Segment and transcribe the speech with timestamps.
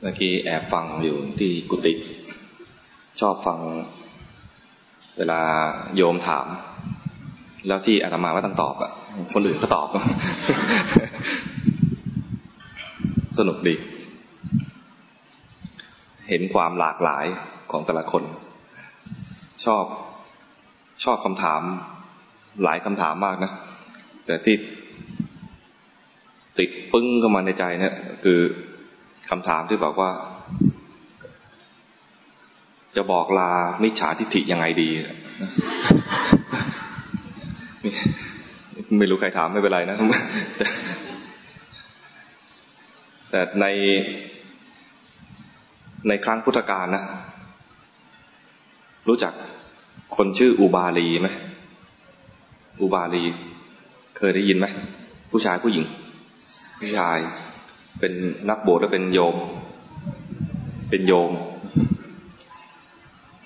[0.00, 1.94] เมื่อกี้แอบฟังอยู่ที่กุฏิ
[3.20, 3.58] ชอบฟัง
[5.18, 5.40] เวลา
[5.96, 6.46] โยมถาม
[7.66, 8.92] แล้วที่อาตมาว่าต้องตอบอะ
[9.34, 9.88] คนอื่นก็ตอบ
[13.38, 13.74] สนุกดี
[16.28, 17.24] เห็นความหลากหลาย
[17.70, 18.22] ของแต่ละคน
[19.64, 19.84] ชอบ
[21.04, 21.62] ชอบคำถาม
[22.62, 23.52] หลายคำถามมากนะ
[24.26, 24.56] แต่ที่
[26.58, 27.94] ติดปึ้งเข้ามาในใจเนี่ย
[28.24, 28.40] คือ
[29.30, 30.10] คำถามที่บอกว่า
[32.96, 33.50] จะบอกลา
[33.82, 34.88] มิจฉาทิฏฐิยังไงดี
[38.98, 39.96] ไม่รู้ใครถามไม่เป็นไรนะ
[43.30, 43.66] แต่ใน
[46.08, 47.04] ในครั้งพุทธกาลนะ
[49.08, 49.32] รู้จัก
[50.16, 51.28] คนชื่ออุบาลีไหม
[52.82, 53.24] อุบาลี
[54.16, 54.66] เคยได้ยินไหม
[55.30, 55.84] ผู้ชายผู้หญิง
[56.80, 57.18] ผู้ชาย
[58.00, 58.12] เป็น
[58.50, 59.36] นักบวชและเป็นโยม
[60.90, 61.30] เป็นโยม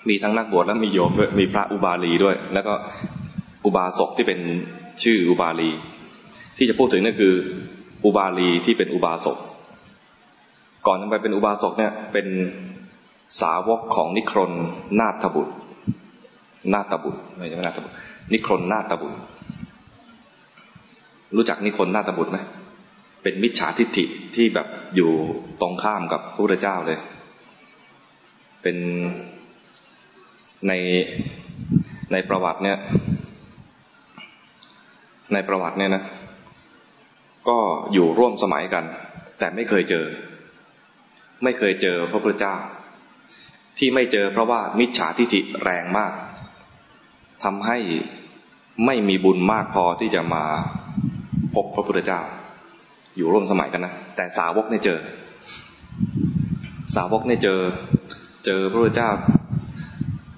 [0.08, 2.74] มีทั้งนักบวชและมีโยมด้วยมีพระอุบาลีด้วย แล้วก็
[3.64, 4.40] อุบาสกที่เป็น
[5.02, 5.70] ชื่ออุบาลี
[6.56, 7.34] ที่จะพูดถึงนั่นคือ
[8.04, 9.38] อุบาลีที่เป็นอุบาสก
[10.86, 12.26] ก่อนจะไปเป็นอุบาสกเนี่ย เป็น
[13.40, 14.52] สาวกของนิครน
[15.00, 15.54] นาถบุตร
[16.72, 17.96] นาถบุตรไม่ใช่นาถบุตร
[18.32, 19.18] นิครนนาถบุตร
[21.36, 22.38] รู้จักนิครนนาถบุตรไหม
[23.22, 25.10] เป็นมิจฉาทิฏฐิที่แบบอยู่
[25.60, 26.98] ตรงข้ามกับพระพุทธเจ้าเลย
[28.62, 28.76] เป็น
[30.68, 30.72] ใน
[32.12, 32.78] ในประวัติเนี่ย
[35.32, 36.04] ในประวัติเนี่ยนะ
[37.48, 37.58] ก็
[37.92, 38.84] อยู่ร่วมสมัยกัน
[39.38, 40.06] แต่ไม่เคยเจอ
[41.44, 42.56] ไม่เคยเจอพระพุทธเจ้า
[43.78, 46.12] ที่ไม่เจอเพราะว่ามิจฉาทิฏฐิแรงมาก
[47.44, 47.78] ทำให้
[48.86, 50.44] ไม่มีบุญมากพอที่จะมา
[51.54, 52.20] พบพระพุทธเจ้า
[53.16, 54.98] อยู่ร่วมสมัยกันนะ แต่สาวกเนี่ยเจอ
[56.96, 57.60] สาวกเนี่ยเจอ
[58.44, 59.10] เจอพระพุทธเจ้า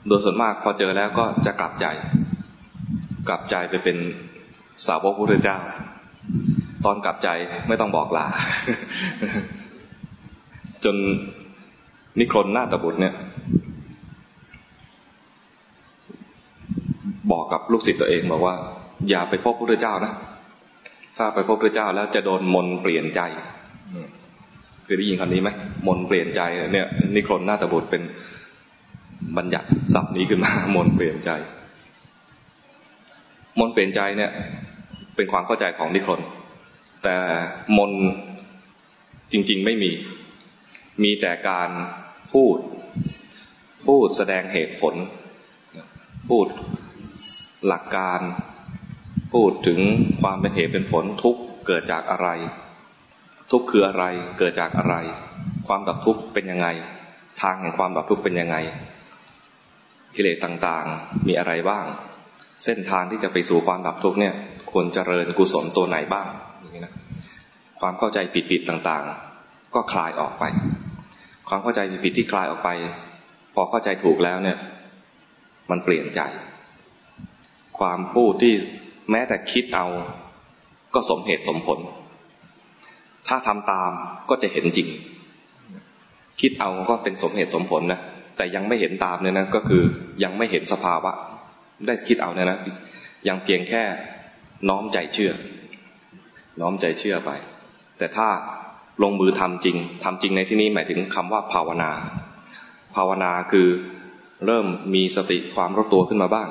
[0.09, 1.87] โดยส่วนมากพอเจอแล้วก็จะกลับใจ
[3.29, 3.97] กลับใจไปเป็น
[4.87, 5.59] สาวกพระพุทธเจ้า
[6.85, 7.29] ตอนกลับใจ
[7.69, 8.27] ไม่ต้องบอกลา
[10.85, 10.97] จน
[12.19, 13.15] นิครนหน้าตบุตรเนี่ย
[17.33, 18.55] บอกกับลูกศิษย์ตัวเองบอกว่า
[19.09, 20.13] อย่าไปพบพระพุทธเจ้านะ
[21.17, 23.21] ถ้าไปพบพระเจ้าแล้วจะโดนมนเปลี่ยนใจ
[24.87, 25.51] คือได้ยินคำนี้ไหม
[25.87, 26.41] มนเปลี่ยนใจ
[26.73, 28.03] เนี่ยนิครนนาตบุตรเป็น
[29.37, 31.31] บัญญัติศัพท์นี้ขึ้นมามนเปลี่ยนใจ
[33.59, 34.31] มนเปลี่ยนใจเนี่ย
[35.17, 36.21] เป็นความเข้าใจของนิครน
[37.03, 37.17] แต่
[37.79, 37.93] มน
[39.33, 39.93] จริง ๆไม่มี
[41.03, 41.71] มีแต่การ
[42.33, 42.57] พูด
[43.87, 44.95] พูดแสดงเหตุผล
[46.31, 46.47] พูด
[47.67, 48.21] หลักการ
[49.35, 49.81] พูดถึง
[50.23, 51.37] ความเป็นเหตุเป็นผลทุก
[51.67, 52.29] เกิดจากอะไร
[53.51, 54.05] ทุกคืออะไร
[54.39, 54.95] เกิดจากอะไร
[55.67, 56.69] ความดับทุกเป็นยังไง
[57.43, 58.57] ทางแห่งความดับทุกเป็นยังไง
[60.15, 61.85] กิเลสต่างๆมีอะไรบ้าง
[62.65, 64.35] เส้นทางที่จะไปสู่ความดับทุกเนี่ย
[64.71, 66.27] ควรเจริญกุศลตัวไหนบ้าง
[66.61, 66.95] อย่างนี้นะ
[67.81, 68.19] ความเข้าใจ
[68.51, 70.45] ผิดๆต่างๆ ก็คลายออกไป
[71.49, 72.71] ความเข้าใจผิดที่คลายออกไป
[73.55, 74.59] พอเข้าใจถูกแล้วเนี่ย
[75.71, 76.21] มันเปลี่ยนใจ
[77.79, 78.55] ความพูดที่
[79.11, 79.87] แม้แต่คิดเอา
[80.95, 81.79] ก็สมเหตุสมผล
[83.29, 83.93] ถ้าทำตาม
[84.31, 84.89] ก็จะเห็นจริง
[86.41, 88.01] คิดเอาก็เป็นสมเหตุสมผลนะ
[88.37, 89.83] แต่ยังไม่เห็นตามเนี่ยนะ ก็คือ
[90.23, 91.13] ยังไม่เห็นสภาวะ
[91.87, 92.59] ได้คิดเอาเนี่ยนะ
[93.29, 93.83] ยังเพียงแค่
[94.69, 95.33] น้อมใจเชื่อ
[96.61, 97.31] น้อมใจเชื่อไป
[97.99, 98.29] แต่ถ้า
[99.03, 101.91] ลงมือทำจริงทำจริงในที่นี้หมายถึงคำว่าภาวนา
[102.95, 103.69] ภาวนาคือ
[104.47, 106.49] เริ่มมีสติความรู้ตัวขึ้นมาบ้าง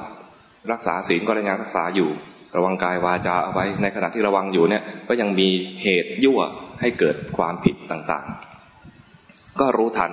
[0.72, 2.10] รักษาศีลก็ได้งานรักษาอยู่
[2.56, 5.48] ระวังกายวาจาเอาไว้ ในขณะที่ระวังอยู่เนี่ย ก็ยังมี
[5.84, 6.40] เหตุยั่ว
[6.82, 10.12] ให้เกิดความผิดต่างๆ ก็รู้ทัน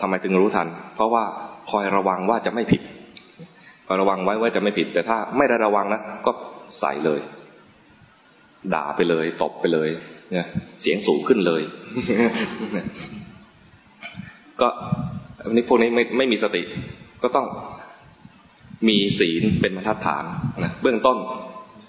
[0.00, 1.24] ทำไมถึงรู้ทัน เพราะว่า
[1.70, 2.82] คอยระวังว่าจะไม่ผิด
[3.86, 6.32] คอยระวังไว้ว่าจะไม่ผิด แต่ถ้าไม่ได้ระวังนะก็
[6.78, 7.20] ใส่เลย
[8.74, 9.88] ด่าไปเลย ตบไปเลย
[10.32, 10.46] เนี่ย
[10.80, 11.62] เสียงสูงขึ้นเลย
[14.60, 14.68] ก็
[15.44, 16.62] อันนี้พวกนี้ไม่ไม่มีสติ
[17.22, 17.46] ก็ต้อง
[18.88, 20.24] มีศีลเป็นบรรทัดฐาน
[20.62, 21.18] นะเบื้องต้น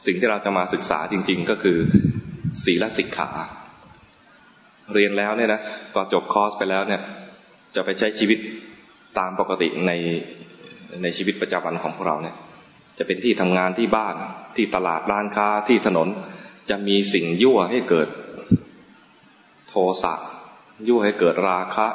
[0.05, 1.77] สิ่งที่เราจะมาศึกษาจริง ๆ ก็คือ
[2.63, 3.29] ศีลสิกขา
[4.93, 5.61] เรียนแล้วเนี่ยนะ
[5.93, 7.01] พอจบคอร์สไปแล้วเนี่ย
[7.75, 8.39] จะไปใช้ชีวิต
[9.19, 9.91] ตามปกติใน
[11.01, 12.35] ในชีวิตประจำวันของพวกเราเนี่ย
[12.97, 14.15] จะเป็นที่ทำงานที่บ้าน
[14.55, 16.07] ที่ตลาดร้านค้าที่ถนน
[16.69, 18.07] จะมีสิ่งยั่วให้เกิด
[19.67, 20.13] โทสะ
[20.87, 21.87] ยั่วให้เกิดราคะ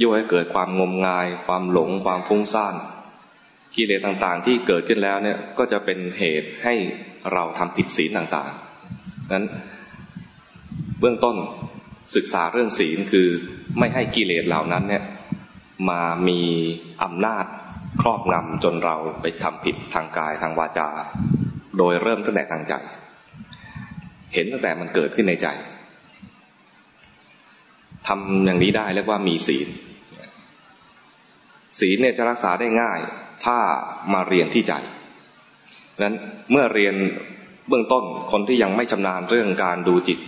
[0.00, 2.74] ยั่วให้เกิดความงมงาย ความหลง ความฟุ้งซ่าน
[3.76, 6.74] กิเลสต่างๆ ที่เกิดขึ้นแล้วเนี่ยก็จะเป็นเหตุให้
[7.32, 9.46] เราทำผิดศีลต่างๆนั้น
[11.00, 11.36] เบื้องต้น
[12.16, 13.28] ศึกษาเรื่องศีลคือ
[13.78, 15.04] ไม่ให้กิเลสเหล่านั้นเนี่ย
[15.90, 16.40] มามี
[17.02, 17.44] อำนาจ
[18.00, 20.88] ครอบงำจนเราไปทำผิดทางกายทางวาจา
[21.78, 22.74] โดยเริ่มตั้งแต่ทางใจ
[24.34, 25.48] เห็นตั้งแต่มันเกิดขึ้นในใจ
[28.06, 29.68] ทำอย่างนี้ได้เรียกว่ามีศีล
[31.80, 33.00] ศีลเนี่ยจะรักษาได้ง่าย
[33.44, 33.58] ถ้า
[34.12, 34.72] มาเรียนที่ใจ
[36.02, 36.16] นั้น
[36.50, 36.94] เมื่อเรียน
[37.68, 40.18] เบื้องต้นคนที่ยังไม่ชำนาญเรื่องการดูจิต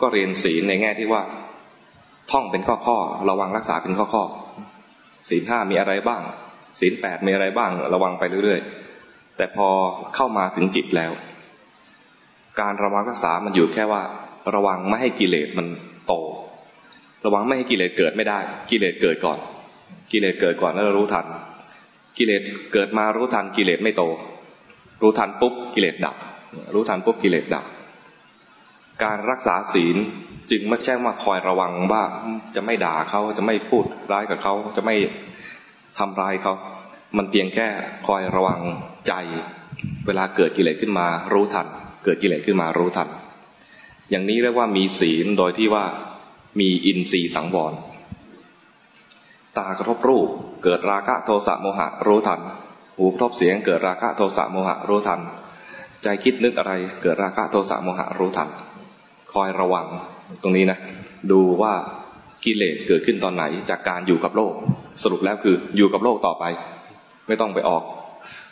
[0.00, 1.22] ก็เรียนศีลในแง่ที่ว่า
[2.30, 2.98] ท่องเป็นข้อข้อ
[3.30, 4.24] ระวังรักษาเป็นข้อข้อ
[5.28, 6.22] ศีลห้ามีอะไรบ้าง
[6.80, 9.68] ศีลแปดมีอะไรบ้าง ระวังไปเรื่อยๆ แต่พอ
[10.14, 11.12] เข้ามาถึงจิตแล้ว
[12.60, 14.02] การระวังรักษามันอยู่แค่ว่า
[14.54, 15.66] ระวังไม่ให้กิเลสมัน
[16.06, 16.12] โต
[17.24, 18.38] ระวังไม่ให้กิเลสเกิดไม่ได้
[18.70, 19.38] กิเลสเกิดก่อน
[20.12, 21.26] กิเลสเกิดก่อนแล้วรู้ทัน
[22.18, 22.42] กิเลส
[22.72, 24.02] เกิดมารู้ทันกิเลสไม่โต
[25.02, 26.16] รู้ทันปุ๊บกิเลสดับ
[26.74, 27.64] รู้ทันปุ๊บกิเลสดับ
[29.04, 29.96] การรักษาศีล
[30.50, 32.02] จึงไม่ใช่มาคอยระวังว่า
[32.54, 34.96] จะไม่ด่าเขาจะไม่พูดร้ายกับเขาจะไม่
[35.98, 36.54] ทำร้ายเขา
[37.16, 37.68] มันเพียงแค่
[38.06, 38.60] คอยระวัง
[39.08, 39.12] ใจ
[40.06, 41.66] เวลาเกิดกิเลสขึ้นมารู้ทัน
[42.04, 43.08] เกิดกิเลสขึ้นมารู้ทัน
[44.10, 45.84] อย่างนี้เรียกว่ามีศีลโดยที่ว่า
[46.60, 47.72] มีอินทรีย์สังวร
[49.58, 50.28] ตากระทบรูป
[50.64, 52.40] เกิดราคะโทสะโมหะรู้ทัน
[52.96, 55.20] หูกระทบเสียง เกิดราคะโทสะโมหะรู้ทัน
[56.02, 56.72] ใจคิดนึกอะไร
[57.02, 58.48] เกิดราคะโทสะโมหะรู้ทัน
[59.32, 59.86] คอยระวัง
[60.42, 60.78] ตรงนี้นะ
[61.30, 61.74] ดูว่า
[62.44, 64.52] กิเลสเกิดขึ้นตอนไหนจากการอยู่กับโลก
[65.02, 66.44] สรุปแล้วคืออยู่กับโลกต่อไป
[67.28, 67.82] ไม่ต้องไปออก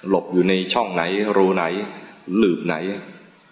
[0.09, 1.03] หลบอยู่ในช่องไหน
[1.37, 1.65] รูไหน
[2.37, 2.75] หลืบไหน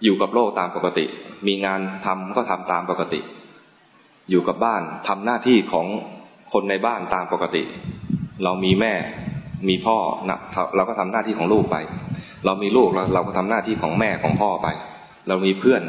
[0.05, 1.05] อยู่กับโลกตามปกติ
[1.47, 3.21] มีงานทำก็ทำตามปกติ
[4.31, 5.87] อยู่กับบ้านทำหน้าที่ของ
[6.53, 7.63] คนในบ้านตามปกติ
[8.45, 8.93] เรามีแม่
[9.69, 9.97] มีพ่อ
[10.29, 10.39] นะ
[10.77, 11.77] เราก็ทำหน้าที่ของลูกไป
[12.47, 14.69] เรามีลูกเราเราก็ทำหน้าที่ของแม่ของพ่อไป
[15.29, 15.83] เรามีเพื่อน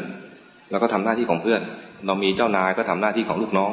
[0.71, 1.61] เราก็ทำหน้าที่ของเพื่อน
[2.07, 3.71] เรามีเจ้านายก็ทำหน้าที่ของลูกน้อง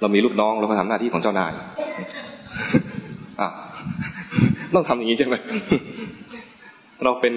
[0.00, 1.52] เรามีลูกน้องเราก็ทำหน้าที่ของเจ้านาย
[3.40, 3.48] อะ
[4.74, 5.34] ต้องทำอย่างนี้ใช่ไหม
[7.04, 7.32] เราเป็น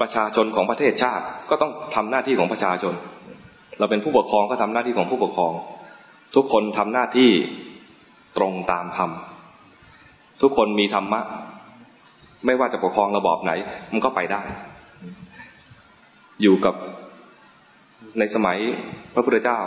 [0.00, 2.94] ประชาชนของประเทศชาติ ก็ต้องทำหน้าที่ของประชาชน
[3.78, 5.52] เราเป็นผู้ปกครองก็ทำหน้าที่ของผู้ปกครอง
[6.34, 7.30] ทุกคนทำหน้าที่
[8.36, 9.10] ตรงตามธรรม
[10.42, 11.20] ทุกคนมีธรรมะ
[12.46, 13.52] ไม่ว่าจะปกครองระบอบไหน
[13.92, 14.42] มันก็ไปได้
[16.42, 16.74] อยู่กับ
[18.18, 18.58] ในสมัย
[19.14, 19.58] พระพุทธเจ้า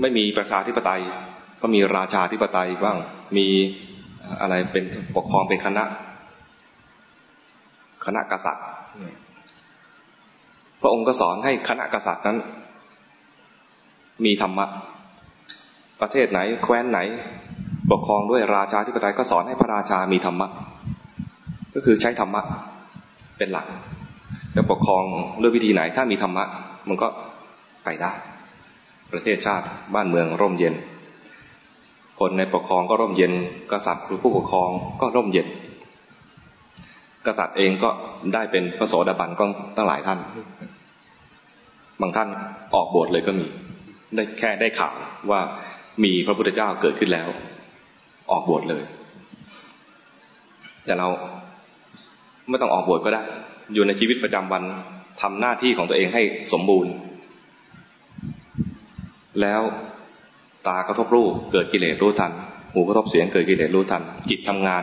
[0.00, 1.02] ไม่มีประชาธิปไตย
[1.62, 2.96] ก็มีราชาธิปไตยบ้าง
[3.36, 3.46] มี
[4.40, 4.84] อะไรเป็น
[5.16, 5.84] ปกครองเป็นคณะ
[8.04, 8.66] คณะกษัตริย์
[10.80, 12.38] พระองค์ก็สอนให้คณะกษัตริย์นั้น
[14.24, 14.66] มีธรรมะ
[16.00, 17.00] ประเทศไหน แคว้นไหน
[17.90, 20.48] ปกครองด้วยราชาธิปไตยก็สอนให้พระราชามีธรรมะ
[21.74, 22.42] ก็คือใช้ธรรมะ
[23.38, 23.66] เป็นหลัก
[24.54, 25.04] จะปกครอง
[25.40, 26.44] ด้วยวิธีไหน ถ้ามีธรรมะ
[26.88, 27.08] มันก็
[27.84, 28.12] ไปได้
[29.12, 30.74] ประเทศชาติบ้านเมืองร่มเย็น
[32.20, 33.32] คนในปกครองก็ร่มเย็น
[33.72, 34.68] กษัตริย์หรือผู้ปกครอง
[35.00, 35.46] ก็ร่มเย็น
[37.26, 37.90] กษัตริย์เองก็
[38.34, 39.44] ได้เป็นพระโสดาบันก็
[39.76, 40.18] ตั้งหลายท่าน
[42.00, 42.28] บางท่าน
[42.74, 43.46] ออกบวชเลยก็มี
[44.14, 44.94] ได้แค่ได้ข่าว
[45.30, 45.40] ว่า
[46.04, 47.28] มีพระพุทธเจ้าเกิดขึ้นแล้ว
[48.30, 48.82] ออกบวชเลย
[50.84, 51.08] แต่เรา
[52.48, 53.22] ไม่ต้องออกบวชก็ได้
[53.74, 54.62] อยู่ในชีวิตประจำวัน
[55.22, 56.22] ทำหน้าที่ของตัวเองให้
[56.52, 56.92] สมบูรณ์
[59.40, 59.62] แล้ว
[60.66, 62.32] ตากระทบรูปเกิดกิเลสรู้ทัน
[62.72, 64.82] หูกระทบเสียงเกิดกิเลสรู้ทัน จิตทำงาน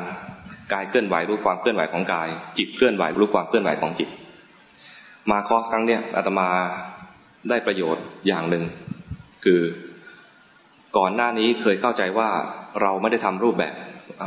[0.74, 4.10] กายเคลื่อนไหวรู้ความเคลื่อนไหวของกาย จิตเคลื่อนไหวรู้ความเคลื่อนไหวของจิต
[5.32, 6.48] มาคอสครั้งเนี้ยอาตมา
[7.50, 8.64] ได้ประโยชน์อย่างหนึ่ง
[9.44, 9.60] คือ
[10.98, 12.30] ก่อนหน้านี้เคยเข้าใจว่า
[12.82, 13.76] เราไม่ได้ทำรูปแบบ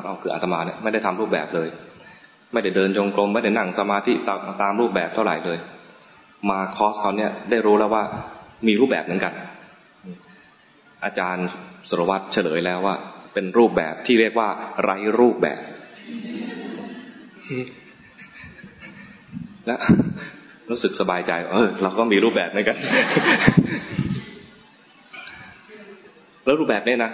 [0.05, 1.69] เราคืออาตมาเนี่ยไม่ได้ทำรูปแบบเลย
[2.52, 4.12] ไม่ได้เดินจงกรมไม่ได้นั่งสมาธิ
[4.62, 5.59] ตามรูปแบบเท่าไหร่เลย
[6.50, 8.05] มาคอร์สเขาเนี่ยได้รู้แล้วว่า
[8.67, 9.33] มีรูปแบบเหมือนกัน
[11.05, 11.47] อาจารย์
[11.90, 12.97] สรวัตรเฉลยแล้วว่า
[13.35, 14.49] เป็นรูปแบบที่เรียกว่า
[14.83, 15.62] ไร้รูปแบบ
[19.67, 19.76] และ
[20.71, 22.76] รู้สึกสบายใจ เออ เราก็มีรูปแบบเหมือนกัน
[26.50, 27.12] แล้วรูปแบบเนี้นะ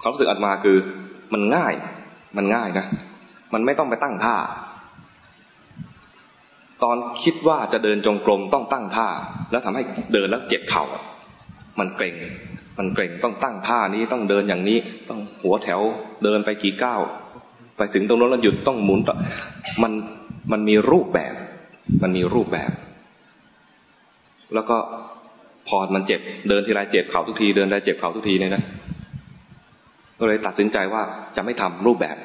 [0.00, 0.76] ความรู้สึกอัตมาคือ
[1.32, 1.74] มันง่าย
[2.36, 2.86] มันง่ายนะ
[3.54, 4.36] มันไม่ต้องไปตั้งท่า
[6.82, 9.08] ตอนคิดว่าจะเดินจงกรมต้องตั้งท่า
[9.50, 10.84] แล้วทำให้เดินแล้วเจ็บเข่า
[11.78, 12.14] มันเกร็ง
[12.78, 15.80] มันเกร็งต้องตั้งท่านี้ต้องเดินอย่างนี้ ต้องหัวแถว
[16.24, 17.00] เดินไปกี่ก้าว
[17.76, 19.00] ไปถึงตรงนั้นแล้วหยุดต้องหมุน
[19.82, 19.92] มัน
[20.52, 21.34] มันมีรูปแบบ
[22.02, 22.70] มันมีรูปแบบ
[24.54, 24.78] แล้วก็
[25.68, 28.62] พอมันเจ็บเดินทีไรเจ็บเข่าทุกทีเดินได้เจ็บเข่าทุกทีเนี่ยนะ
[30.20, 31.02] ก็เลยตัดสินใจว่า
[31.36, 32.16] จะไม่ทำรูปแบบ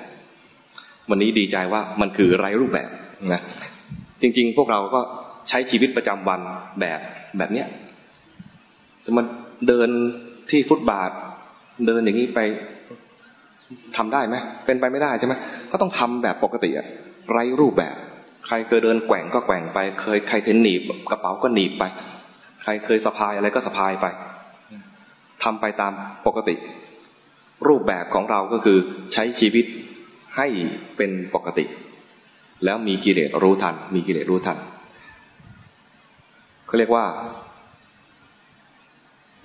[1.09, 2.89] วันนี้ดีใจว่ามันคือไร้รูปแบบ
[3.33, 3.41] นะ
[4.21, 5.01] จริง ๆ พวกเราก็
[5.49, 6.39] ใช้ชีวิตประจำวัน
[6.79, 6.99] แบบ
[7.37, 7.67] แบบเนี้ย
[9.17, 9.25] มัน
[9.67, 9.89] เดิน
[10.49, 11.11] ที่ฟุตบาท
[11.87, 12.39] เดินอย่างนี้ไป
[13.97, 15.33] ทำได้ไหมเป็นไปไม่ได้ใช่ไหม
[15.71, 16.85] ก็ต้องทำแบบปกติอะ
[17.31, 17.95] ไรรูปแบบ
[18.47, 21.83] ใครเคยเดินแกว่งก็แกว่งไป เคยใครเคยหนีบกระเป๋าก็หนีบไป
[22.63, 24.05] ใครเคยสะพายอะไรก็สะพายไป
[25.43, 25.93] ทำไปตาม
[26.25, 26.55] ปกติ
[27.67, 28.77] รูปแบบของเราก็คือ
[29.13, 29.65] ใช้ชีวิต
[30.37, 30.47] ให้
[30.97, 31.65] เป็นปกติ
[32.65, 34.57] แล้วมีกิเลสรู้ทัน มีกิเลสรู้ทัน
[36.67, 37.05] เขาเรียกว่า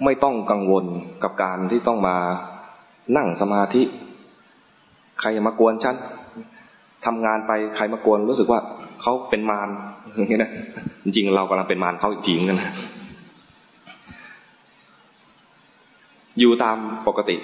[0.05, 0.85] ไม่ต้องกังวล
[1.23, 2.17] กับการที่ต้องมา
[3.17, 3.83] นั่งสมาธิ
[5.21, 5.97] ใครมากวนฉัน
[7.07, 8.61] ทำงานไปใครมากวนรู้สึกว่า
[9.03, 9.69] เขาเป็นมาร
[10.15, 10.51] อย่างนี้นะ
[11.05, 12.71] จริงๆเรากำลังเป็นมารเขาอีกทีกันนะ
[16.39, 16.77] อยู่ตาม
[17.07, 17.37] ปกติ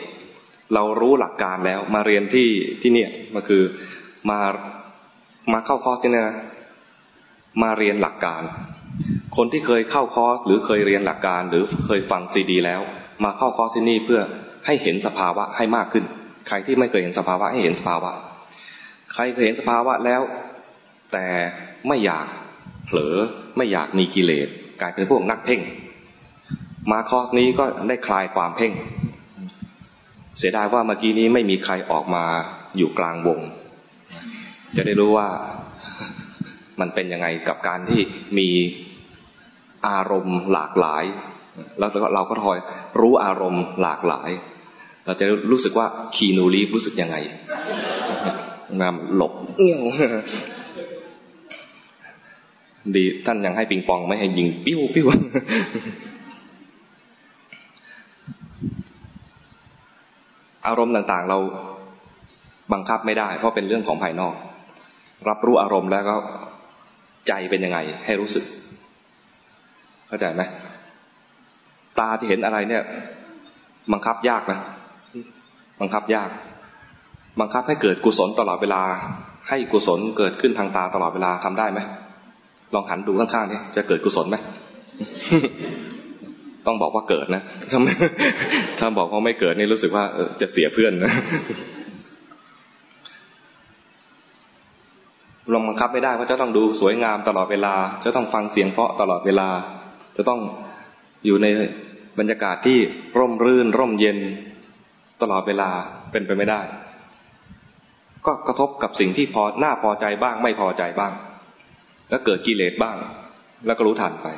[0.75, 2.49] เรารู้หลักการแล้วมาเรียนที่
[2.83, 3.63] ที่เนี่ยมันคือ
[4.31, 4.41] มา
[5.53, 6.39] มาเข้าคอร์สที่นี่นะ
[7.63, 8.43] มาเรียนหลักการ
[9.37, 12.81] คนที่เคยเข้าคอร์สหรือเคยเรียนหลักการ หรือเคยฟังซีดี แล้ว
[13.25, 14.21] มาเข้าคอร์สที่นี่เพื่อ
[14.67, 16.05] ให้เห็นสภาวะให้มากขึ้น
[16.49, 18.13] ใครที่ไม่เคยเห็นสภาวะให้เห็นสภาวะ
[19.15, 20.23] ใครเคยเห็นสภาวะแล้ว
[21.13, 21.27] แต่
[21.89, 22.27] ไม่อยาก
[22.87, 23.17] เผลอ
[23.57, 24.49] ไม่อยากมีกิเลส
[24.81, 25.61] กลายเป็นพวกนักเพ่ง
[26.91, 28.73] มาคอสนี้ก็ได้คลายความเพ่ง
[30.39, 32.25] เสียดายว่าเมื่อกี้นี้ไม่มีใครออกมา
[32.77, 33.41] อยู่กลางวง
[34.77, 35.29] จะได้รู้ว่า
[36.81, 38.01] มันเป็นยังไงกับการที่
[38.39, 38.49] มี
[39.89, 41.05] อารมณ์หลากหลาย
[41.79, 42.59] แล้วเราก็ทอย
[43.01, 44.31] รู้อารมณ์หลากหลาย
[45.07, 47.17] เราจะรู้สึกว่าคีนูรีรู้สึกยังไง
[48.81, 49.33] งามหลบ
[49.65, 49.85] เงี้ยว
[52.95, 55.07] ดีท่านยังให้ปิงปองไม่ให้ยิงปิ้วปิ้ว
[60.67, 61.39] อารมณ์ต่างๆ เรา
[62.73, 64.35] บังคับไม่ได้ เพราะเป็นเรื่องของภายนอก
[65.29, 66.17] รับรู้อารมณ์แล้วก็
[67.29, 68.45] ใจเป็นยังไง ให้รู้สึก
[70.09, 70.43] เข้าใจไหม
[71.99, 72.83] ตาที่เห็นอะไรเนี่ย
[73.93, 74.61] บังคับยากนะ
[75.81, 76.31] บังคับยาก
[77.41, 78.83] บังคับให้เกิดกุศลตลอดเวลา
[79.49, 81.81] ให้กุศลเกิดขึ้นทางตาตลอดเวลาทำได้ไหม
[82.75, 84.37] ลองหันดูข้างๆนี่จะเกิดกุศลไหม
[86.67, 87.81] ต้องบอกว่าเกิดนะถ้า
[88.79, 90.05] ถ้าบอกว่าไม่เกิดนี่รู้สึกว่า
[90.41, 91.13] จะเสียเพื่อนนะ
[95.51, 97.75] เราบังคับไม่ได้ว่าจะต้องดูสวยงามตลอดเวลา
[98.05, 99.49] จะต้องฟังเสียงเพาะตลอดเวลา
[100.17, 100.41] จะต้อง
[101.27, 101.47] อยู่ใน
[102.19, 102.79] บรรยากาศที่
[103.19, 104.19] ร่มรื่น ร่มเย็น
[105.23, 105.71] ตลอดเวลา
[106.13, 106.61] เป็นไปไม่ได้
[108.27, 111.13] ก็กระทบกับสิ่งที่พอหน้าพอใจบ้าง ไม่พอใจบ้าง
[112.11, 112.97] แล้วเกิดกิเลสบ้าง
[113.67, 114.29] แล้วก็รู้ทันไป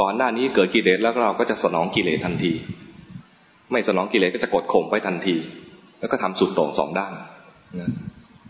[0.00, 2.52] ก่อนหน้านี้เกิดกิเลสแล้วเราก็จะสนองกิเลสทันที
[3.72, 5.36] ไม่สนองกิเลสก็จะกดข่มไปทันที
[6.00, 7.12] แล้วก็ทำสุดโต่งสองด้าน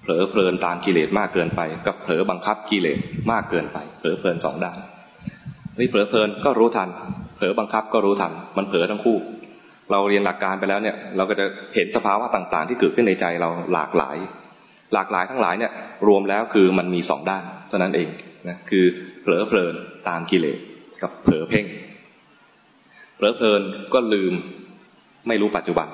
[0.03, 2.99] เผลอเพลินตามกิเลสมากเกินไป กับเผลอบังคับกิเลส
[3.33, 4.77] มากเกินไปเผลอเพลินสองด้าน
[5.79, 6.89] นี่เผลอเพลินก็รู้ทัน
[7.37, 9.17] เผลอบังคับก็รู้ทัน มันเผลอทั้งคู่
[9.91, 14.17] เราเรียนหลักการไปแล้วเนี่ย เราก็จะเห็นสภาวะต่างๆ ที่เกิดขึ้นในใจเราหลากหลาย
[14.95, 15.73] หลากหลายทั้งหลายเนี่ย
[16.09, 18.09] รวมแล้วคือมันมีสองด้านเท่านั้นเอง
[18.49, 18.85] นะคือ
[19.23, 19.75] เผลอเพลิน
[20.09, 20.59] ตามกิเลส
[21.03, 21.67] กับเผลอเพ่ง
[23.17, 23.63] เผลอเพลิน
[23.95, 24.33] ก็ลืม
[25.29, 25.89] ไม่รู้ปัจจุบัน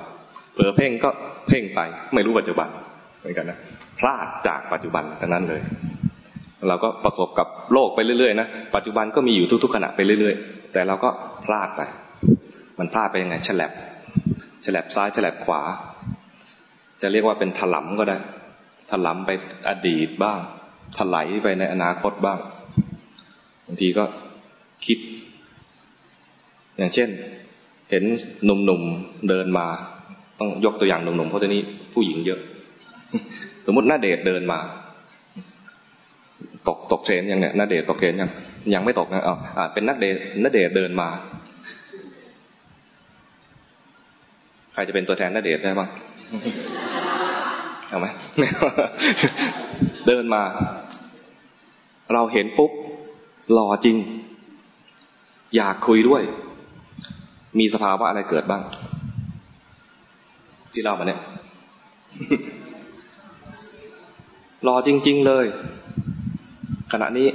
[0.55, 1.11] เผลอเพ่งก็
[1.49, 1.81] เพ่งไป
[2.15, 2.69] ไม่รู้ปัจจุบัน
[3.21, 3.59] เหมือนกันนะ
[3.99, 5.63] พลาดจากปัจจุบันทั้งนั้นเลย
[6.69, 11.11] เราก็ประสบกับโลกไปเรื่อยๆนะปัจจุบันก็มีอยู่ทุกๆขณะไปเรื่อยๆ แต่เราก็
[11.45, 11.81] พลาดไป
[12.79, 13.73] มันพลาดไปยังไงฉลับ
[14.65, 15.61] ฉลับซ้ายฉลับขวา
[17.03, 18.19] จะเรียกว่าเป็นถลำก็ได้
[18.91, 19.31] ถลำไป
[19.69, 20.39] อดีตบ้าง
[20.99, 22.39] ถลายไปในอนาคตบ้าง
[23.67, 24.05] บางทีก็
[24.87, 24.99] คิด
[26.77, 27.09] อย่างเช่น
[27.91, 28.05] เห็น
[28.45, 29.67] หนุ่มๆเดินมา
[30.39, 31.63] ต้องยกตัวอย่างหนุ่มๆเพราะตอนนี้
[31.95, 32.41] ผู้หญิงเยอะ
[33.67, 34.59] สมมติหน้าเดทเดินมา
[36.69, 38.31] ตกตกเทรนยังเนี่ยหน้าเดทตกเทรนยัง
[38.75, 39.37] ยังไม่ตกนะอ๋อ
[39.73, 41.09] เป็นนักเดทนักเดทเดินมา
[44.73, 45.91] ใครจะเป็นตัวแทนนักเดทได้บ้าง
[47.89, 48.07] เอาไหม
[50.07, 50.43] เดินมา
[52.13, 52.73] เราเห็นปุ๊บ
[53.53, 53.97] หล่อจริง
[55.57, 56.23] อยากคุยด้วย
[57.59, 58.63] มีสภาวะอะไรเกิดบ้าง
[60.73, 61.21] ที่เล่ามาเนี่ย
[64.67, 65.47] รอจริง ๆ เลย
[66.93, 67.29] ขณะนี้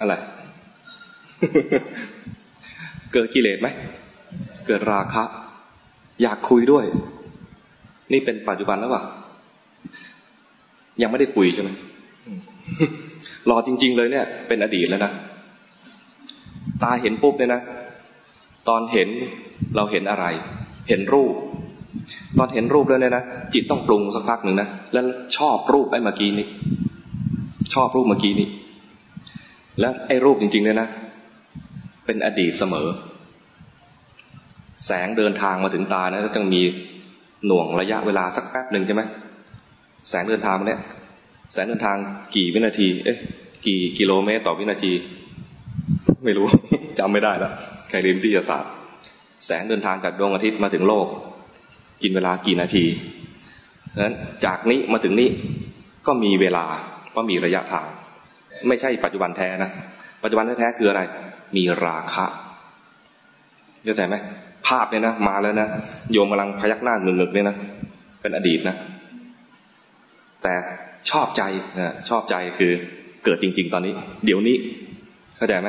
[0.00, 0.14] อะไร
[3.12, 3.68] เกิดกิเลสไหม
[4.66, 5.24] เกิดราคะ
[6.22, 6.84] อยากคุยด้วย
[8.12, 9.02] นี่เป็นปัจจุบันแล้วป่ะ
[11.02, 11.70] ยังไม่ได้คุยใช่ไหม
[13.50, 15.12] รอจริง ๆ เลยเนี่ย เป็นอดีตแล้วนะ
[16.82, 17.62] ตาเห็นปุ๊บเนี่ยนะ
[18.68, 19.08] ตอนเห็น
[19.76, 20.26] เราเห็นอะไร
[20.88, 21.34] เห็นรูป
[22.38, 25.04] ตอนเห็นรูปแล้วเนี่ยนะจิตต้องปรุงสักพักหนึ่งนะแล้ว
[25.36, 26.46] ชอบรูปไอ้เมื่อกี้นี้
[27.74, 28.48] ชอบรูปเมื่อกี้นี้
[29.80, 30.88] แล้วไอ้รูปจริงๆเนี่ยนะ
[32.06, 32.88] เป็นอดีตเสมอ
[34.86, 36.62] แสงเดินทางมาถึงตานะต้องมี
[37.46, 39.02] หน่วงระยะเวลาสักแป๊บหนึ่งใช่ไหม
[40.08, 40.80] แสงเดินทางเนี่ย
[41.52, 41.96] แสงเดินทาง
[42.34, 43.18] กี่วินาที เอ๊ะ
[43.66, 44.92] กี่กิโลเมตรต่อวินาที
[46.26, 46.46] ไม่รู้
[46.98, 47.52] จำไม่ได้แล้ว
[47.88, 48.72] ใครเรียนวิทยาศาสตร์
[49.46, 51.06] แสงเดินทางจากดวงอาทิตย์มาถึงโลก
[52.02, 52.84] กินเวลากี่นาที
[53.94, 54.14] ดังนั้น
[54.44, 55.28] จากนี้มาถึงนี้
[56.06, 56.64] ก็มีเวลา
[57.16, 57.86] ก็มีระยะทาง
[58.68, 59.70] ไม่ใช่ปัจจุบันแท้นะ
[60.22, 61.00] ปัจจุบันแท้ๆคืออะไร
[61.56, 62.26] มีราคะ
[63.84, 64.16] เข้าใจไหม
[64.66, 65.68] ภาพเนี่ยนะมาแล้วนะ
[66.12, 67.56] โยมกำลังพยักหน้าหนึกๆเนี่ยนะ
[68.20, 68.76] เป็นอดีตนะ
[70.42, 70.54] แต่
[71.10, 71.42] ชอบใจ
[71.78, 72.72] นะชอบใจคือ
[73.24, 73.92] เกิดจริง ๆ ตอนนี้
[74.24, 74.56] เดี๋ยวนี้
[75.36, 75.68] เข้าใจไหม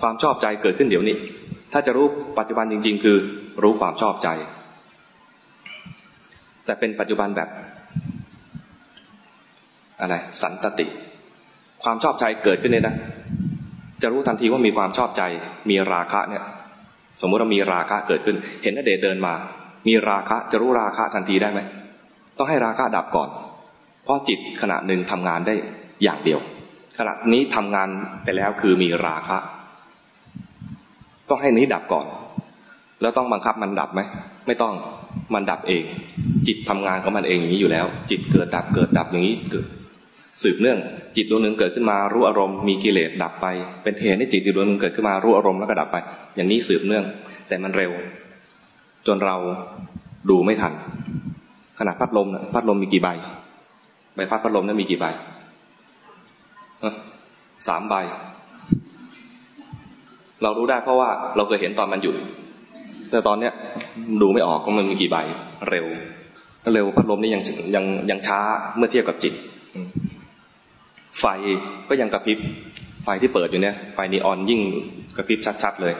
[0.00, 1.16] ความชอบใจเกิดขึ้นเดี๋ยวนี้
[1.72, 2.06] ถ้าจะรู้
[2.38, 3.16] ปัจจุบันจริง ๆ คือ
[3.62, 4.28] รู้ความชอบใจ
[6.64, 7.48] แต่เป็นปัจจุบันแบบ
[10.00, 10.86] อะไรสันตติ
[11.82, 12.96] ความชอบใจเกิดขึ้นเนี่ยนะ
[14.02, 15.22] จะรู้ทันทีว่ามีความชอบใจ
[15.70, 16.42] มีราคะเนี่ย
[17.20, 19.34] สมมุติเรามีราคะเกิดขึ้น เห็นนเดชเดินมา
[19.88, 21.60] มีราคะจะรู้ราคะทันทีได้ไหม
[22.38, 23.28] ต้องให้ราคะดับก่อน
[24.04, 25.54] เพราะจิตขณะหนึ่งทำงานได้
[26.02, 26.40] อย่างเดียว
[26.98, 27.88] ขณะนี้ทำงาน
[28.24, 29.38] ไปแล้วคือมีราคะ
[31.28, 32.06] ต้องให้นี้ดับก่อน
[33.00, 34.00] แล้วต้องบังคับมันดับไหม
[34.46, 34.72] ไม่ต้อง
[35.34, 35.84] มันดับเอง
[36.46, 39.66] จิตทำงานของมันเองอย่างนี้อยู่แล้ว จิตเกิดดับเกิดดับอย่างนี้เกิด
[40.42, 40.78] สืบเนื่อง
[41.16, 43.46] จิตดวงหนึ่งเกิดขึ้นมารู้อารมณ์มีกิเลสดับไป
[43.82, 45.96] เป็นเหตุให้จิตดวงหนึ่งเกิดขึ้นมารู้อารมณ์แล้วก็ดับไป
[46.36, 47.04] อย่างนี้สืบเนื่อง
[47.48, 47.92] แต่มันเร็ว
[49.06, 49.36] จนเรา
[50.30, 50.72] ดูไม่ทัน
[51.78, 53.08] ขนาดพัดลมพัดลมมีกี่ใบ
[54.14, 55.06] ใบพัดพัดลมนั้นมีกี่ใบ
[57.66, 57.94] สามใบ
[60.42, 62.16] เรารู้ได้เพราะว่าเราเคยเห็นตอนมันหยุด
[63.10, 63.52] แต่ตอนเนี้ย
[64.20, 65.16] ดูไม่ออกว่ามันมีกี่ใบ
[65.70, 65.86] เร็ว
[66.74, 67.42] เร็วพัดลมนี่ยัง
[67.74, 68.38] ยังยังช้า
[68.76, 69.34] เมื่อเทียบกับจิต
[71.20, 71.24] ไฟ
[71.88, 72.38] ก็ยังกระพริบ
[73.04, 74.60] ไฟที่เปิดอยู่เนี่ย ไฟนีออนยิ่ง
[75.16, 75.94] กระพริบชัดๆเลย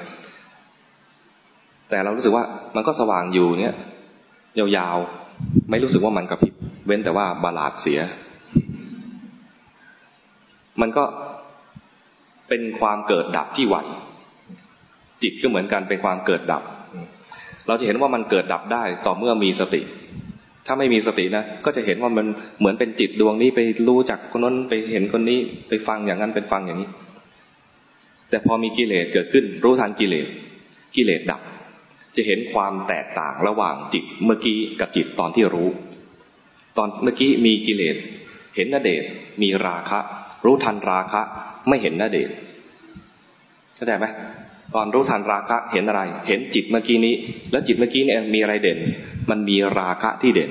[1.91, 2.45] แต่เรารู้สึกว่า
[2.77, 3.75] มันก็สว่างอยู่เนี่ย
[4.59, 6.55] ยาวๆ ไม่รู้สึกว่ามันกระพริบ
[6.87, 8.01] เว้นแต่ว่าบาลาดเสีย
[10.81, 11.05] มันก็
[12.49, 13.77] เป็นความเกิดดับที่ไหว
[15.23, 16.63] จิตก็เหมือนกันเป็นความเกิดดับ
[17.67, 19.83] เราจะเห็นว่ามันเกิดดับได้ต่อเมื่อมีสติ
[20.67, 22.27] ถ้าไม่มีสตินะก็จะเห็นว่ามัน
[22.59, 26.91] เหมือนเป็นจิตดวงนี้ไปรู้จักคนนั้นไปเห็นคนนี้ไปฟังอย่างนั้นเป็นฟังอย่างนี้
[28.31, 30.27] แต่พอมีกิเลสเกิดขึ้น รู้ทันกิเลส
[30.97, 31.41] กิเลสดับ
[32.17, 35.69] จะเห็นความแตกต่างระหว่างจิตเมื่อกี้กับจิตตอนที่รู้
[36.77, 37.97] ตอนเมื่อกี้มีกิเลส
[38.57, 39.05] เห็นนเดช
[39.43, 40.01] มีราคะ
[40.45, 41.21] รู้ทันราคะ
[41.69, 42.31] ไม่เห็นนเดช
[43.75, 44.07] เข้าใจไหม
[44.75, 47.15] ตอนรู้ทันราคะเห็นอะไร เห็นจิตเมื่อกี้นี้
[47.53, 48.79] แล้วจิตเมื่อกี้เนี่ยมีอะไรเด่น
[49.31, 50.51] มันมีราคะที่เด่น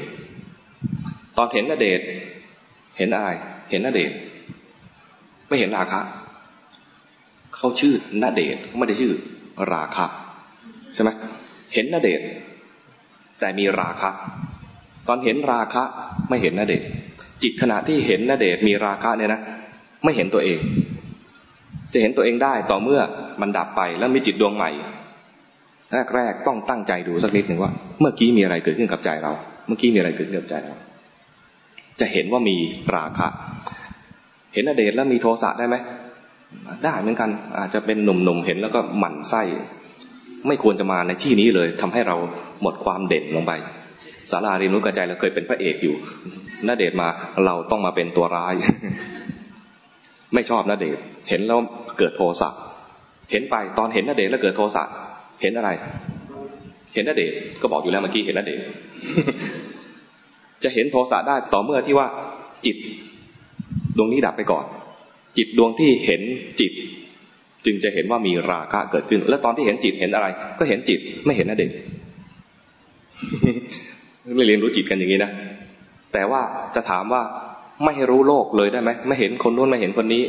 [1.38, 2.02] ตอนเห็นนเดช
[2.98, 3.30] เห็นอะไร
[3.70, 4.12] เห็นนเดช
[5.48, 6.02] ไม่เห็นราคะ
[7.56, 9.14] เขาชื่อนเดชเขาไม่ได้ชื่อ
[9.74, 10.06] ราคะ
[10.94, 11.10] ใช่ไหม
[11.74, 12.22] เห็นนเดช
[13.40, 14.10] แต่มีราคะ
[15.08, 15.84] ตอนเห็นราคะ
[16.30, 16.84] ไม่เห็นนเดช
[17.44, 19.42] จิตขณะที่เห็นนเดชมีราคะเนี่ยนะ
[20.04, 20.60] ไม่เห็นตัวเอง
[21.94, 23.02] จะเห็นตัวเองได้ต่อเมื่อ
[23.42, 24.70] มันดับไปแล้วมีจิตดวงใหม่
[26.16, 29.32] แรกๆต้องตั้งใจดูสักนิดหนึ่งว่า เมื่อกี้มีอะไรเกิดขึ้นกับใจเรา
[29.68, 30.76] เมื่อกี้มีอะไรเกิดขึ้นกับใจเรา
[32.00, 32.58] จะเห็นว่ามี
[32.96, 33.28] ราคะ
[34.54, 35.76] เห็นอเดชแล้วมีโทสะได้ไหม
[36.84, 39.42] ได้เหมือนกัน อาจจะเป็นหนุ่มๆเห็นแล้วก็หมั่นไส้
[40.48, 42.18] ไม่ควรจะมาในที่นี้เลยทำให้เรา
[42.62, 43.52] หมดความเด่นลงไป
[44.32, 45.96] สาราเรียนรู้กระจายเราเคยเป็นพระเอกอยู่
[46.68, 47.08] นาเดชมา
[47.46, 48.54] เราต้องมาเป็นตัวร้าย
[50.36, 50.98] ไม่ชอบนาเดช
[51.30, 51.60] เห็นแล้ว
[52.00, 52.50] เกิดโทสะ
[53.32, 54.84] เห็นไปตอนเห็นนาเดชแล้วเกิดโทสะ
[55.42, 55.70] เห็นอะไร
[56.94, 58.60] เห็นนาเดชก็บอกอยู่แล้วเมื่อกี้เห็นนาเดช
[60.64, 62.08] จะเห็นโทสะได้ต่อเมื่อที่ว่า
[62.66, 62.78] จิต
[63.98, 64.66] ดวงนี้ดับไปก่อน
[65.38, 66.22] จิตดวงที่เห็น
[66.60, 66.72] จิต
[67.66, 70.28] จึงจะเห็นว่ามีราคะเกิดขึ้น แล้วตอนที่เห็นจิตเห็นอะไร
[70.60, 71.72] ก็เห็นจิตไม่เห็นนาเดช
[74.36, 75.32] ไม่เรียนรู้จิตกันอย่างนี้นะ
[76.14, 76.42] แต่ว่า
[76.76, 77.22] จะถามว่า
[77.84, 80.24] ไม่รู้โลกเลยได้ไหมไม่เห็นคนนู้นไม่เห็นคนนี้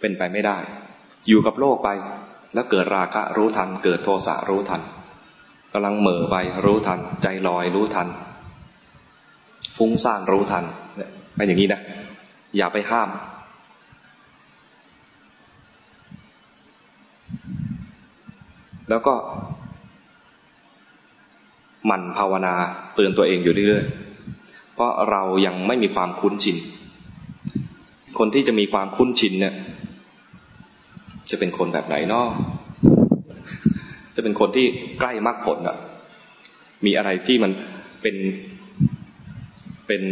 [0.00, 0.56] เป็นไปไม่ได้
[1.28, 1.88] อยู่กับโลกไป
[2.54, 4.82] แล้วเกิดราคะรู้ทัน เกิดโทสะรู้ทัน
[5.72, 8.08] กำลังเหม่อไปรู้ทัน ใจลอยรู้ทัน
[9.76, 10.64] ฟุ้งซ่านรู้ทัน
[11.36, 11.80] เป็นอย่างนี้นะ
[12.56, 13.08] อย่าไปห้าม
[18.90, 19.14] แล้วก็
[21.86, 22.54] หมั่นภาวนา
[22.94, 26.56] เตือนตัวเองอยู่เรื่อยๆ เพราะเรายังไม่มีความคุ้นชิน
[28.18, 29.54] คนที่จะมีความคุ้นชินเนี่ย
[31.30, 32.26] จะเป็นคนแบบไหนนาะ
[34.14, 34.66] จะเป็นคนที่
[34.98, 35.76] ใกล้มรรคผลอะ
[36.84, 37.52] มีอะไรที่มัน
[38.02, 38.16] เป็น
[39.86, 40.02] เป็น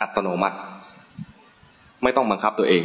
[0.00, 0.58] อัตโนมัติ
[2.02, 2.82] ไม่ต้องบังคับตัวเอง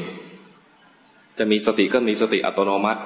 [1.38, 3.02] จะมีสติก็มีสติอัตโนมัติ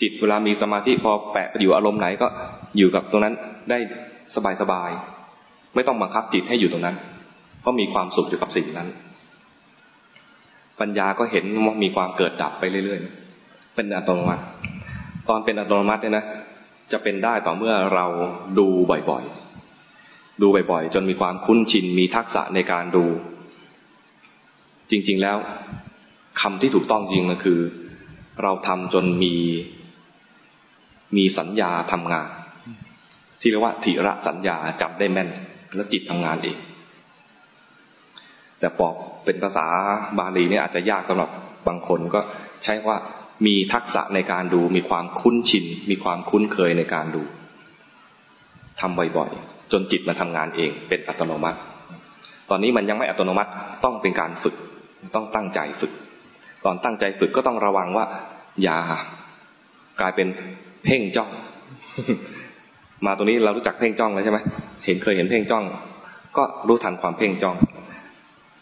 [0.00, 2.26] จิตเวลามีสมาธิพอแปะไปอยู่อารมณ์ไหนก็
[2.78, 3.34] อยู่กับตรงนั้น
[3.70, 3.78] ได้
[4.60, 6.96] สบายๆไม่ต้องบังคับจิตให้อยู่ตรงนั้น
[7.60, 8.88] เพราะมีความสุขอยู่กับสิ่งนั้น
[10.80, 14.44] ปัญญาก็เห็นว่ามีความเกิดดับไปเรื่อยๆ เป็นอัตโนมัติ
[15.28, 16.24] ตอนเป็นอัตโนมัติเนี่ยนะ
[16.92, 18.06] จะเป็นได้ต่อเมื่อเรา
[18.58, 18.66] ดู
[19.10, 23.04] บ่อยๆ ดูบ่อยๆ จนมีความคุ้นชิน มีทักษะในการดู
[24.90, 25.36] จริงๆแล้ว
[26.40, 27.60] คำที่ถูกต้องจริงมันคือ
[28.42, 29.34] เราทำจนมี
[31.16, 32.28] มีสัญญาทำงาน
[33.40, 35.28] ที่เรียกว่าถิระสัญญาจำได้แม่น
[35.74, 36.56] แล้วจิตทำงานเอง
[38.60, 38.94] แต่บอก
[39.24, 39.66] เป็นภาษา
[40.18, 41.30] บาลีเนี่ยอาจจะยากสำหรับ
[41.68, 42.20] บางคนก็
[42.64, 42.96] ใช้ว่า
[43.46, 47.22] มีทักษะในการดู มีความคุ้นชิน มีความคุ้นเคยในการดู
[48.80, 51.58] ทำบ่อยๆ จนจิตมาทำงานเอง เป็นอัตโนมัติ
[52.50, 53.50] ตอนนี้มันยังไม่อัตโนมัติ
[53.84, 54.54] ต้องเป็นการฝึก
[55.14, 55.92] ต้องตั้งใจฝึก
[56.64, 58.06] ตอนตั้งใจฝึกก็ต้องระวังว่า
[58.62, 58.78] อย่า
[60.00, 60.28] กลายเป็น
[60.84, 61.30] เพ่งจ้อง
[63.06, 64.38] มาตรงนี้เรารู้จักเพ่งจ้องแล้วใช่ไหม
[64.86, 65.64] เห็นเคยเห็นเพ่งจ้อง
[66.36, 67.56] ก็รู้ทันความเพ่งจ้อง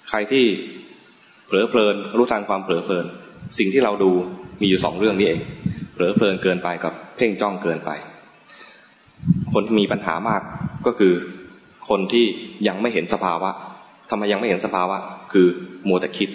[0.08, 0.44] ใครที่
[1.46, 3.06] เผลอเพลินรู้ทันความเผลอเพลิน
[3.58, 4.10] สิ่งที่เราดู
[4.60, 5.40] มีอยู่สองเรื่องนี้เอง
[5.92, 7.90] เผลอเพลินเกินไปกับเพ่งจ้องเกินไป
[9.52, 10.42] คนที่มีปัญหามาก
[10.86, 11.12] ก็คือ
[11.88, 12.24] คนที่
[12.68, 13.50] ยังไม่เห็นสภาวะ
[14.10, 14.96] ทำไมยังไม่เห็นสภาวะ
[15.32, 15.46] คือ
[15.88, 16.30] มัวแต่คิด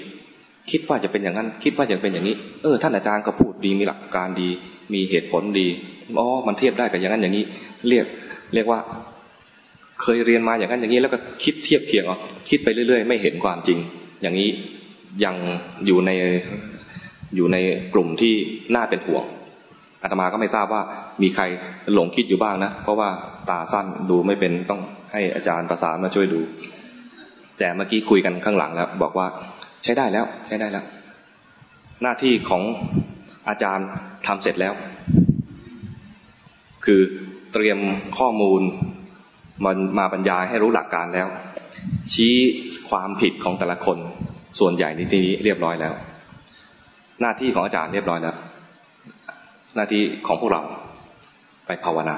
[0.71, 4.49] คิดว่าจะเป็นอย่างนั้น คิดว่าจะเป็นอย่างนี้ เออ ท่านอาจารย์ก็พูดดีมีหลักการดี
[4.93, 5.67] มีเหตุผลดี
[6.17, 7.43] อ๋อมันเทียบได้กับอย่างนั้นอย่างนี้
[7.88, 8.05] เรียก
[8.53, 8.79] เรียกว่า
[10.01, 12.17] เคยเรียนมาอย่างนั้นอย่างนี้แล้วก็คิดเทียบเคียงอ๋อ
[12.49, 13.77] คิดไปเรื่อย ๆ ไม่เห็นความจริง
[14.21, 14.49] อย่างนี้
[15.25, 15.36] ยัง
[15.86, 16.12] อยู่ใน
[17.36, 17.58] อยู่ใน
[17.93, 18.34] กลุ่มที่
[18.75, 19.25] น่าเป็นห่วง
[20.01, 20.82] อาตมาก็ไม่ทราบว่า
[21.21, 21.43] มีใคร
[21.93, 23.10] หลงคิดอยู่บ้างนะ เพราะว่า
[23.49, 24.82] ตาสั้นดูไม่เป็นต้อง
[25.13, 26.39] ให้อาจารย์ประสานมาช่วยดู
[27.60, 29.27] แต่เมื่อกี้คุยกันข้างหลังแล้วบอกว่า
[29.84, 30.86] ใช้ได้แล้วใช้ได้แล้ว
[32.01, 32.63] หน้าที่ของ
[33.49, 33.88] อาจารย์
[34.27, 34.73] ทำเสร็จแล้ว
[36.86, 37.01] คือ
[37.53, 37.79] เตรียม
[38.17, 38.62] ข้อมูล
[39.65, 41.27] มันมาบรรยายให้รู้หลักการแล้ว
[42.13, 42.35] ชี้
[42.89, 43.97] ความผิดของแต่ละคน
[44.59, 45.93] ส่วนใหญ่ในที่นี้เรียบร้อยแล้ว
[47.21, 48.35] หน้าที่ของอาจารย์เรียบร้อยแล้ว
[49.75, 50.61] หน้าที่ของพวกเรา
[51.65, 52.17] ไปภาวนา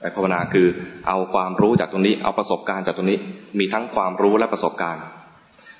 [0.00, 0.66] ไปภาวนาคือ
[1.08, 3.18] เอาความรู้จากตรงนี้ เอาประสบการณ์จากตรงนี้
[3.58, 5.02] มีทั้งความรู้และประสบการณ์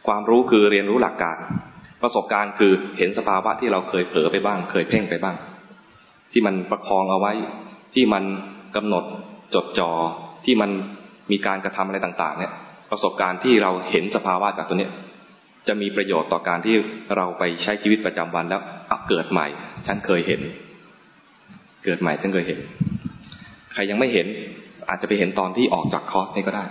[0.06, 1.36] ความรู้คือเรียนรู้หลักการ
[2.02, 5.36] ประสบการณ์คือเห็นสภาวะที่เราเคยเผลอไปบ้าง เคยเพ่งไปบ้าง
[6.32, 7.32] ที่มันประคองเอาไว้
[7.94, 8.24] ที่มัน
[8.76, 9.04] กำหนด
[9.54, 9.90] จดจอ่อ
[10.44, 10.70] ที่มัน
[11.30, 12.52] มีการกระทำอะไรต่าง ๆ เนี่ย
[12.90, 14.88] ประสบการณ์ที่เราเห็นสภาวะจากตัวนี้
[15.68, 16.76] จะมีประโยชน์ต่อการที่
[17.16, 18.62] เราไปใช้ชีวิตประจำวันแล้ว
[19.08, 19.46] เกิดใหม่
[19.86, 20.40] ฉันเคยเห็น
[21.84, 22.58] เกิดใหม่ฉันเคยเห็น
[23.72, 24.26] ใครยังไม่เห็น
[24.88, 26.64] อาจจะไปเห็นตอนที่ออกจากคอร์สนี้ก็ได้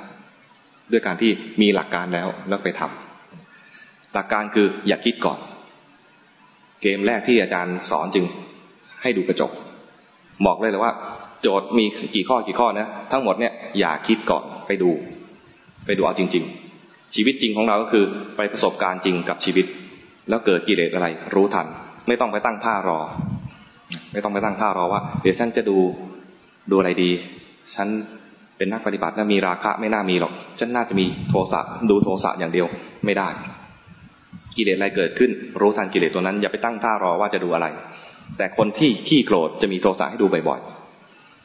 [0.92, 5.40] ด้วยการที่มีหลักการแล้วแล้วไปทำหลักการคืออย่าคิดก่อน
[6.82, 8.26] เกมแรกที่อาจารย์สอนจึง
[9.02, 9.52] ให้ดูกระจก
[10.46, 10.94] บอกเลยเลยว่า
[11.42, 14.90] โจทย์มีกี่ข้อกี่ข้อนะ ทั้งหมดเนี่ยอย่าคิดก่อนไปดู
[15.86, 16.44] ไปดูเอาจริง
[16.80, 18.06] ๆ ชีวิตจริงของเราก็คือ
[18.38, 19.66] ไปประสบการณ์จริงกับชีวิต
[20.30, 21.68] แล้วเกิดกิเลสอะไร รู้ทัน
[22.08, 23.00] ไม่ต้องไปตั้งท่ารอ
[24.14, 25.78] ไม่ต้องไปตั้งท่ารอว่า เดี๋ยวฉันจะดู
[26.72, 27.10] ดูอะไรดี
[27.76, 27.88] ฉัน
[28.58, 32.68] เป็นนักปฏิบัติแล้วมีราคะไม่น่ามีหรอก ฉันน่าจะมีโทสะดูโทสะอย่างเดียว
[33.06, 33.30] ไม่ได้
[34.56, 37.68] กิเลสอะไรเกิดขึ้น รู้ทันกิเลสตัวนั้น อย่าไปตั้งท่ารอว่าจะดูอะไร
[38.38, 40.79] แต่คนที่ขี้โกรธจะมีโทสะให้ดูบ่อยๆ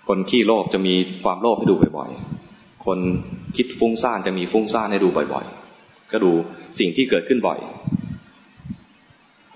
[0.08, 2.98] คนขี้โลภจะมีความโลภให้ดูบ่อยๆ คน
[3.56, 6.32] คิดฟุ้งซ่านจะมีฟุ้งซ่านให้ดูบ่อยๆ ก็ดู
[6.78, 7.58] สิ่งที่เกิดขึ้นบ่อย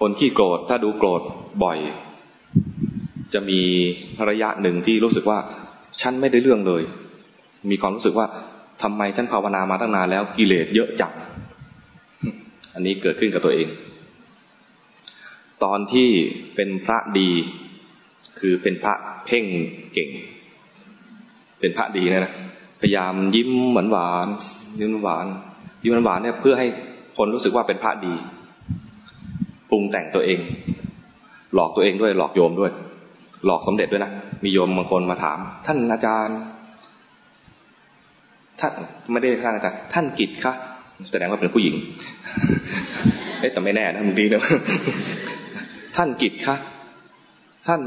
[0.00, 1.22] คนที่โกรธถ้าดูโกรธ
[1.64, 1.78] บ่อย
[3.34, 3.61] จะมี
[4.28, 5.38] ระยะหนึ่งที่รู้สึกว่า
[6.00, 6.82] ฉันไม่ได้เรื่องเลย
[7.70, 8.26] มีความรู้สึกว่า
[8.82, 11.12] ทำไมฉันภาวนามาตั้งนานแล้วกิเลสเยอะจัง
[12.74, 13.68] อันนี้เกิดขึ้นกับตัวเอง
[15.64, 16.08] ตอนที่
[16.54, 17.30] เป็นพระดี
[18.40, 18.94] คือเป็นพระ
[19.26, 19.44] เพ่ง
[19.92, 20.11] เก่ง
[21.61, 22.33] เป็นพระดีนะนะ
[22.81, 24.29] พยายามยิ้มหวานหวาน
[24.81, 25.27] ยิ้มหวาน
[25.83, 26.66] ยิ้มหวานเนี่ยเพื่อให้
[27.16, 28.14] คนรู้สึกว่าเป็นพระดี
[29.71, 30.38] ปรุงแต่งตัวเอง
[31.55, 32.71] หลอกตัวเองด้วย หลอกโยมด้วย
[33.47, 34.12] หลอกสมเด็จด้วยนะ
[34.44, 36.38] มีโยมบางคนมาถาม ท่านอาจารย์
[38.61, 38.73] ท่าน
[39.12, 40.53] ไม่ได้ท่านอาจารย์ท่านกิจคะ
[41.11, 41.75] แสดงว่าเป็นผู้หญิง
[43.40, 44.42] เอ๊ะแต่ไม่แน่นะมึงดีนะ
[45.97, 46.57] ท่านกิจคะ
[47.66, 47.81] ท่าน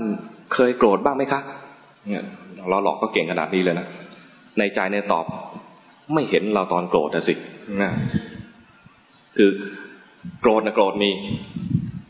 [0.53, 1.41] เคยโกรธบ้างไหมคะ
[2.09, 2.25] เนี่ย
[2.69, 3.87] เราหลอกก็เก่งขนาดนี้เลยนะ
[4.59, 5.25] ในใจในตอบ
[6.13, 7.35] ไม่เห็นเราตอนโกรธนะสิ
[7.81, 7.91] นะ
[9.37, 9.51] คือ
[10.41, 11.11] โกรธนะโกรธมี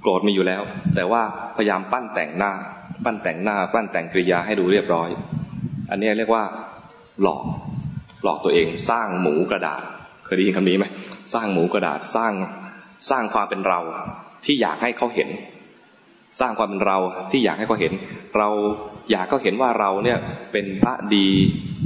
[0.01, 0.62] โกรธมีอยู่แล้ว
[0.95, 1.21] แต่ว่า
[1.58, 2.51] พยายามปั้นแต่งหน้า
[3.06, 5.10] ปั้นแต่งหน้า ปั้นแต่งกริยาให้ดูเรียบร้อย
[5.89, 6.43] อันนี้เรียกว่า
[7.21, 7.41] หลอก
[8.23, 9.82] หลอกตัวเอง สร้างหมูกระดาษ
[10.25, 10.86] เคยได้ยินคำนี้ไหม
[11.34, 12.34] สร้างหมูกระดาษสร้าง
[13.10, 13.80] สร้างความเป็นเรา
[14.45, 15.30] ที่อยากให้เขาเห็น
[16.39, 16.97] สร้างความเป็นเรา
[17.31, 17.93] ที่อยากให้เขาเห็น
[18.37, 18.49] เรา
[19.11, 20.17] อยากเขาเห็นว่าเราเนี่ย
[20.51, 21.27] เป็นพระดี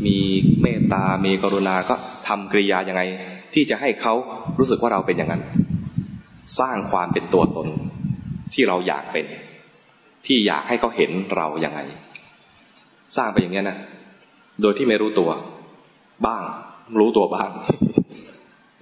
[0.06, 0.18] มี
[0.62, 1.96] เมตตา มีกรุณาก็
[2.28, 3.02] ทำกริยายังไง
[3.54, 4.14] ที่จะให้เขา
[4.60, 5.42] รู้สึกว่าเราเป็นอย่างนั้น
[6.60, 7.68] สร้างความเป็นตัวตน
[8.54, 9.26] ที่เราอยากเป็น
[10.26, 11.80] ที่อยากให้เขาเห็นเราอย่างไง
[13.18, 13.78] สร้างไปอย่างนี้นะ
[14.62, 15.30] โดยที่ไม่รู้ตัว
[16.26, 16.44] บ้าง
[17.00, 17.50] รู้ตัวบ้าง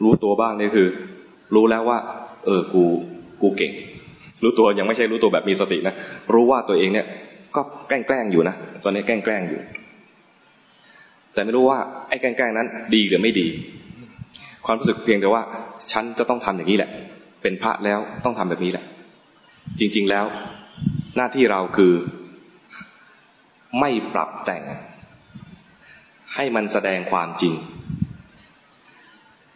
[0.03, 0.87] รู้ตัวบ้างนี่คือ
[1.55, 1.97] รู้แล้วว่า
[2.45, 2.83] เออกู
[3.41, 3.73] กูเก่ง
[4.43, 5.95] รู้ตัวยังไม่ใช่รู้ตัวแบบมีสตินะ
[6.33, 7.07] รู้ว่าตัวเองเนี่ย
[7.55, 9.61] ก็แกล้งอยู่นะตอนนี้แกล้งอยู่
[11.33, 11.79] แต่ไม่รู้ว่า
[12.09, 13.47] ไอ้แกล้งแกล้งนั้น ดีหรือไม่ดี
[14.65, 15.41] ความรู้สึกเพียงแต่ว่า
[15.91, 16.89] ฉันจะต้องทำอย่างนี้แหละ
[17.41, 18.85] เป็นพระแล้วต้องทำแบบนี้แหละ
[19.79, 20.25] จริง ๆแล้ว
[21.15, 21.93] หน้าที่เราคือ
[23.79, 24.63] ไม่ปรับแต่ง
[26.35, 27.53] ให้มันแสดงความจริง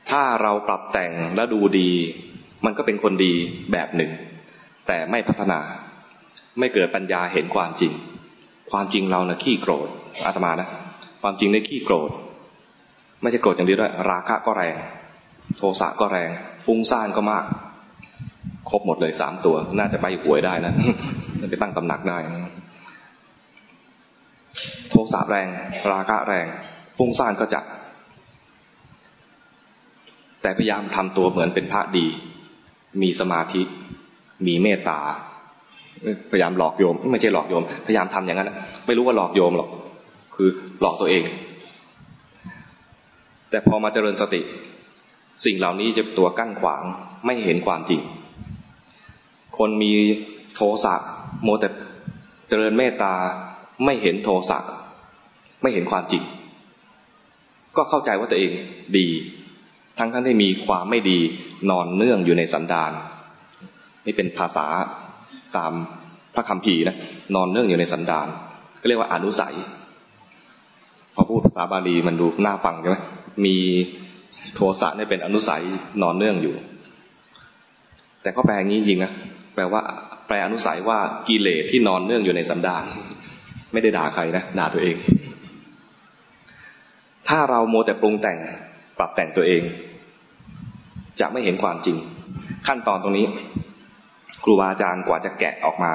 [0.09, 1.89] ถ้าเราปรับแต่งแล้วดูดี
[2.65, 3.33] มันก็เป็นคนดี
[3.71, 4.11] แบบหนึ่ง
[4.87, 5.59] แต่ไม่พัฒนา
[6.59, 7.93] ไม่เกิดปัญญาเห็นความจริง
[8.71, 9.87] ความจริงเรานะขี้โกรธ
[10.25, 10.67] อาตมานะ
[11.21, 12.09] ความจริงในขี้โกรธ
[13.21, 14.75] ไม่ใช่โกรธอย่างเดียวด้วย ราคะก็แรง
[15.57, 16.29] โทสะก็แรง
[16.65, 17.45] ฟุ้งซ่านก็มาก
[18.69, 20.73] ครบหมดเลยสามตัว น่าจะไปหวยได้นะ
[21.49, 22.17] ไปตั้งตำหนักได้
[24.89, 25.47] โทสะแรง
[25.91, 26.47] ราคะแรง
[26.97, 27.63] ฟุ้งซ่านก็จัด
[30.41, 32.05] แต่พยายามทำตัวเหมือนเป็นพระดี
[33.01, 33.61] มีสมาธิ
[34.45, 34.99] มีเมตตา
[36.31, 38.51] พยายามหลอกโยม ไม่ใช่หลอกโยม พยายามทำอย่างนั้น
[38.85, 39.69] ไม่รู้ว่าหลอกโยมหรอก
[40.35, 40.49] คือ
[40.81, 41.23] หลอกตัวเอง
[43.49, 44.41] แต่พอมาเจริญสติ
[45.45, 46.83] สิ่งเหล่านี้จะตัวกั้นขวาง
[47.25, 48.01] ไม่เห็นความจริง
[49.57, 49.91] คนมี
[50.55, 50.95] โทสะ
[51.43, 51.69] โมแต่
[52.49, 53.13] เจริญเมตตา
[53.85, 54.57] ไม่เห็นโทสะ
[55.61, 56.23] ไม่เห็นความจริง
[57.75, 58.51] ก็เข้าใจว่าตัวเอง
[58.97, 59.07] ดี
[59.97, 61.19] ทั้งทั้งที่มีความไม่ดี
[61.69, 62.91] นอนเนื่องอยู่ในสันดาน
[64.07, 64.65] นี่เป็นภาษา
[65.57, 65.71] ตาม
[66.35, 66.95] พระคำพีนะ
[67.35, 68.27] นอนเนื่องอยู่ในสันดาน
[68.81, 69.55] ก็เรียกว่าอนุสัย
[71.15, 72.97] พอพูดภาษาบาลีมันดูน่าฟังใช่ไหม
[73.45, 73.55] มี
[74.55, 75.63] โทสะเนี่ยเป็นอนุสัย
[76.01, 76.55] นอนเนื่องอยู่
[78.21, 79.11] แต่ก็แปลงี้จริงนะ
[79.55, 79.81] แปลว่า
[80.27, 82.83] แปลอนุสัยว่ากิเลสที่นอนเนื่องอยู่ในสันดาน
[83.73, 84.95] ไม่ได้ด่าใครนะด่าตัวเอง
[87.27, 88.37] ถ้าเราโมแต่ปรุงแต่ง
[88.99, 89.61] ปรับแต่งตัวเอง
[91.19, 91.97] จะไม่เห็นความจริง
[92.67, 93.25] ขั้นตอนตรงนี้
[94.47, 95.93] รูบาอาจารย์กว่าจะแกะออกมา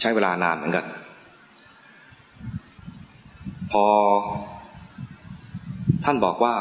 [0.00, 0.86] ใช้เวลานานเหมือนกัน
[3.72, 3.86] พอ
[6.04, 6.54] ท่านบอกว่า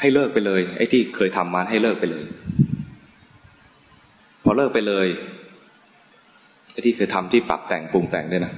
[0.00, 2.24] ให้เลิกไปเลย ไอ้ที่เคยทำมาให้เลิกไปเลย
[4.44, 5.06] พอเลิกไปเลย
[6.72, 8.54] ไอ้ที่เคยทำที่ปรับแต่งปรุงแต่งเนี่ยนะ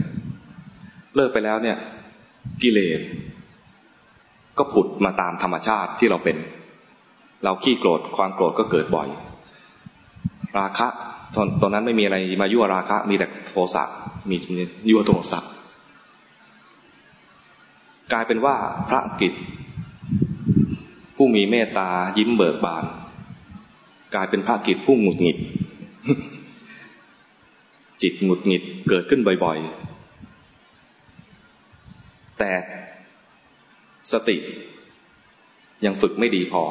[1.16, 1.76] เลิกไปแล้วเนี่ย
[2.62, 3.00] กิเลส
[4.58, 6.36] ก็ผุดมาตามธรรมชาติที่เราเป็น
[7.44, 9.08] เราขี้โกรธความโกรธก็เกิดบ่อย
[10.58, 10.88] ราคะ
[11.34, 13.84] ตอนตอนนั้นไม่มีอะไรมายั่วราคะ มีแต่โทสะ
[14.30, 14.36] มี
[14.88, 15.40] ยั่วโทสะ
[18.12, 18.56] กลายเป็นว่า
[18.88, 19.32] พระกิจ
[21.16, 22.84] ผู้มีเมตตายิ้มเบิกบาน
[24.14, 25.38] กลายเป็นพระกิจผู้หงุดหงิด
[28.02, 32.52] จิตหงุดหงิดเกิดขึ้นบ่อยๆ แต่
[34.12, 34.36] สติ
[35.84, 36.62] ยังฝึกไม่ดีพอ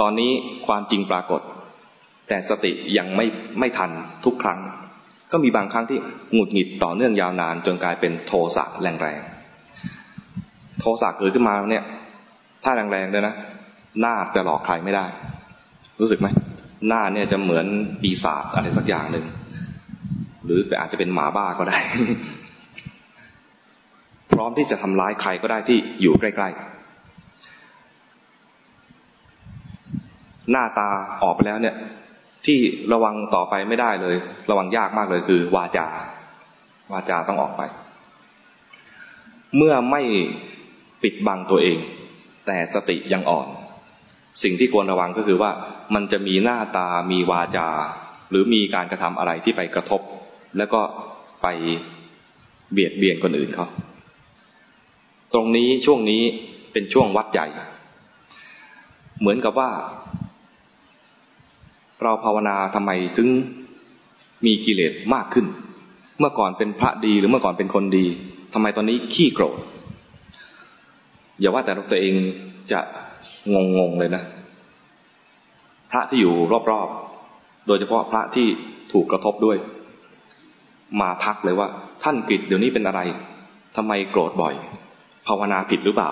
[0.00, 0.32] ตอนนี้
[0.66, 1.42] ความจริงปรากฏ
[2.28, 3.26] แต่สติยังไม่
[3.58, 3.90] ไม่ทัน
[4.24, 4.60] ทุกครั้ง
[5.32, 5.98] ก็มีบางครั้งที่
[6.32, 11.84] หงุดหงิดต่อเนื่องยาวนาน จนกลายเป็นโทสะแรงๆโทสะเกิดขึ้นมาเนี่ย
[12.64, 13.34] ถ้าแรงๆเลยนะ
[14.00, 15.06] หน้าจะหลอกใครไม่ได้
[16.00, 16.28] รู้สึกไหม
[16.88, 17.66] หน้าเนี่ยจะเหมือน
[18.02, 19.26] ปีศาจอะไรสักอย่างหนึ่ง
[20.44, 21.78] หรืออาจจะเป็นหมาบ้าก็ได้
[24.32, 30.88] พร้อมที่จะทำร้ายใครก็ได้ที่อยู่ใกล้ๆ หน้าตา
[31.22, 31.74] ออกไปแล้วเนี่ย
[32.46, 32.58] ที่
[32.92, 34.16] ระวังต่อไปไม่ได้เลย
[34.50, 35.86] ระวังยากมากเลยคือ วาจา
[36.92, 37.62] วาจาต้องออกไป
[39.56, 40.02] เมื่อไม่
[41.02, 41.78] ปิดบังตัวเอง
[42.46, 43.48] แต่สติยังอ่อน
[44.42, 45.50] สิ่งที่ควรระวังก็คือว่า
[45.94, 47.68] มันจะมีหน้าตามีวาจา
[48.30, 50.02] หรือมีการกระทำอะไรที่ไปกระทบ
[50.56, 50.80] แล้วก็
[51.42, 51.46] ไป
[52.72, 53.66] เบียดเบียนคนอื่นเขา
[55.34, 56.22] ตรงนี้ช่วงนี้
[56.72, 57.46] เป็นช่วงวัดใหญ่
[59.20, 59.70] เหมือนกับว่า
[62.02, 63.28] เราภาวนาทำไมถึง
[64.46, 65.46] มีกิเลสมากขึ้น
[66.18, 68.06] เมื่อก่อนเป็นพระดีหรือเมื่อก่อนเป็นคนดี
[68.54, 69.58] ทำไมตอนนี้ขี้โกรธ
[71.40, 72.14] อย่าว่าแต่ตัวเอง
[72.72, 72.80] จะ
[73.54, 74.22] งงงเลยนะ
[75.90, 76.34] พระที่อยู่
[76.70, 78.48] รอบๆ โดยเฉพาะพระที่
[78.92, 79.56] ถูกกระทบด้วย
[81.00, 81.68] มาทักเลยว่า
[82.02, 83.00] ท่านกิจเดี๋ยวนี้เป็นอะไร
[83.76, 84.54] ทำไมโกรธบ่อย
[85.26, 86.10] ภาวนาผิดหรือเปล่า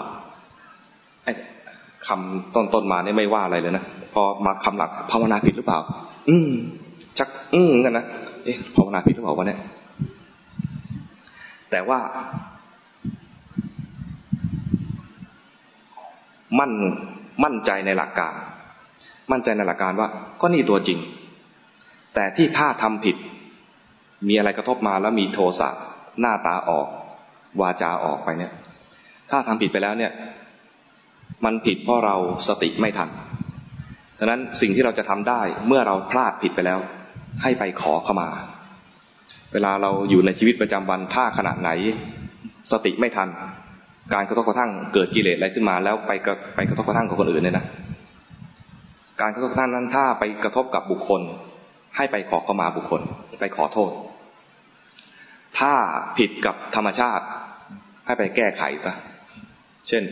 [2.06, 5.80] คำต้นๆมาเนี่ยไม่ว่าอะไรเลยนะพอมาคำหลักภาวนาผิดหรือเปล่า
[6.28, 6.50] อืม
[7.18, 8.04] ชัก อืมกันนะ
[8.44, 9.60] เอ๊ะภาวนาผิดหรือเปล่าวะเนี่ย
[11.70, 11.98] แต่ว่า
[16.58, 16.72] มั่น
[17.44, 18.34] มั่นใจในหลักการ
[19.32, 20.08] มั่นใจในหลักการว่า
[20.40, 20.98] ก็นี่ตัวจริง
[22.14, 23.16] แต่ที่ถ้าทำผิด
[24.28, 25.68] มีอะไรกระทบมาแล้วมีโทสะ
[26.20, 26.86] หน้าตาออก
[27.60, 28.52] วาจาออกไปเนี่ย
[29.30, 30.12] ถ้าทำผิดไปแล้วเนี่ย
[31.44, 32.16] มันผิดเพราะเรา
[32.48, 33.08] สติไม่ทัน
[34.18, 36.78] ดังนั้นสิ่งที่เราจะทำได้เมื่อเราพลาดผิดไปแล้ว
[37.42, 38.28] ให้ไปขอเข้ามา
[39.52, 41.70] เวลาเราอยู่ในชีวิตประจำวันถ้าขณะไหน
[42.72, 43.28] สติไม่ทัน
[44.14, 46.12] การกระทบกระทั่งเกิดกิเลสอะไรขึ้นมา แล้วไป
[46.56, 47.66] ไปกระทบกระทั่งกับคนอื่นเนี่ยนะ
[49.20, 51.22] การกระทบกระทั่งนั้นถ้าไปกระทบกับบุคคล
[51.96, 53.02] ให้ไปขอเข้ามาบุคคล
[53.40, 53.90] ไปขอโทษ
[55.58, 55.72] ถ้า
[56.18, 57.24] ผิดกับธรรมชาติ
[58.06, 58.94] ให้ไปแก้ไขซะ
[59.88, 60.02] เช่น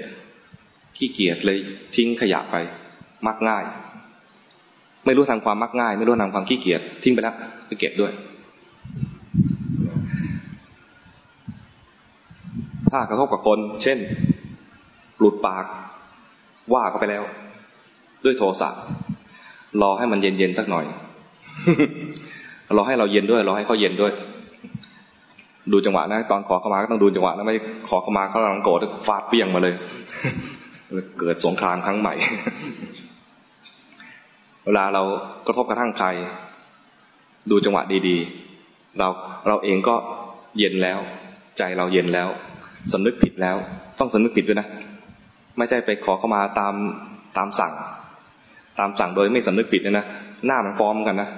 [0.97, 1.59] ขี้เกียจเลย
[1.97, 2.57] ทิ้งขยะไป
[3.27, 3.65] มักง่าย
[5.07, 7.35] ไม่รู้ทางความมักง่าย ไม่รู้ทางความขี้เกียจทิ้งไปแล้ว
[7.67, 8.13] ไปเก็บด้วย
[12.91, 13.99] ถ้ากระทบกับคน เช่น
[15.19, 15.65] หลุดปาก
[16.73, 17.23] ว่าเขาไปแล้ว
[18.25, 18.71] ด้วยโทสะ
[19.83, 20.85] รอให้มันเย็นๆสักหน่อย
[22.77, 24.13] รอให้เราเย็นด้วยรอให้เขาเย็นด้วย
[25.73, 27.55] ดูจังหวะนะ ตอนขอเข้ามาก็ต้องดูจังหวะนะไม่
[27.89, 29.75] ขอเข้ามาเขากำลังโกรธฟาดเปี้ยงมาเลย
[31.19, 32.15] เกิดสงครามครั้งใหม่
[34.65, 35.03] เวลาเรา
[35.47, 36.09] กระทบกระทั่งใคร
[37.51, 39.09] ดูจังหวะดีๆ เรา
[39.49, 39.95] เราเองก็
[40.59, 40.99] เย็นแล้ว
[41.59, 42.29] ใจเราเย็นแล้ว
[42.93, 43.57] สำนึกผิดแล้ว
[43.99, 44.69] ต้องสำนึกผิดด้วยนะ
[45.59, 46.75] ไม่ใช่ไปขอเข้ามาตาม
[47.37, 47.73] ตามสั่ง
[48.79, 50.05] ตามสั่งโดยไม่สำนึกผิดเลยนะ
[50.47, 51.29] หน้ามันฟ้องกันนะ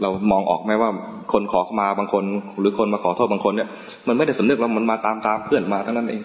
[0.00, 0.90] เรามองออกไหมว่า
[1.32, 2.24] คนขอเข้ามาบางคน
[2.58, 3.68] หรือคนมาขอโทษบางคนเนี่ย
[4.08, 6.22] มันไม่ได้สำนึกแล้วมันมาตามตามเพื่อนมาทั้งนั้นเอง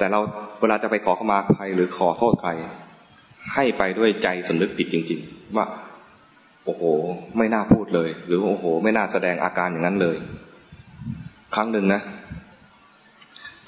[0.00, 0.20] แต่เรา
[0.60, 2.50] เวลาจะไปขอเข้ามาใครหรือขอโทษใคร
[3.54, 5.66] ให้ไปด้วยใจสำนึกผิดจริง ๆ ว่า
[6.64, 6.82] โอ้โห
[7.38, 10.16] ไม่น่าพูดเลย หรือโอ้โห ไม่น่าแสดงอาการอย่างนั้นเลย
[11.54, 12.00] ครั้งหนึ่งนะ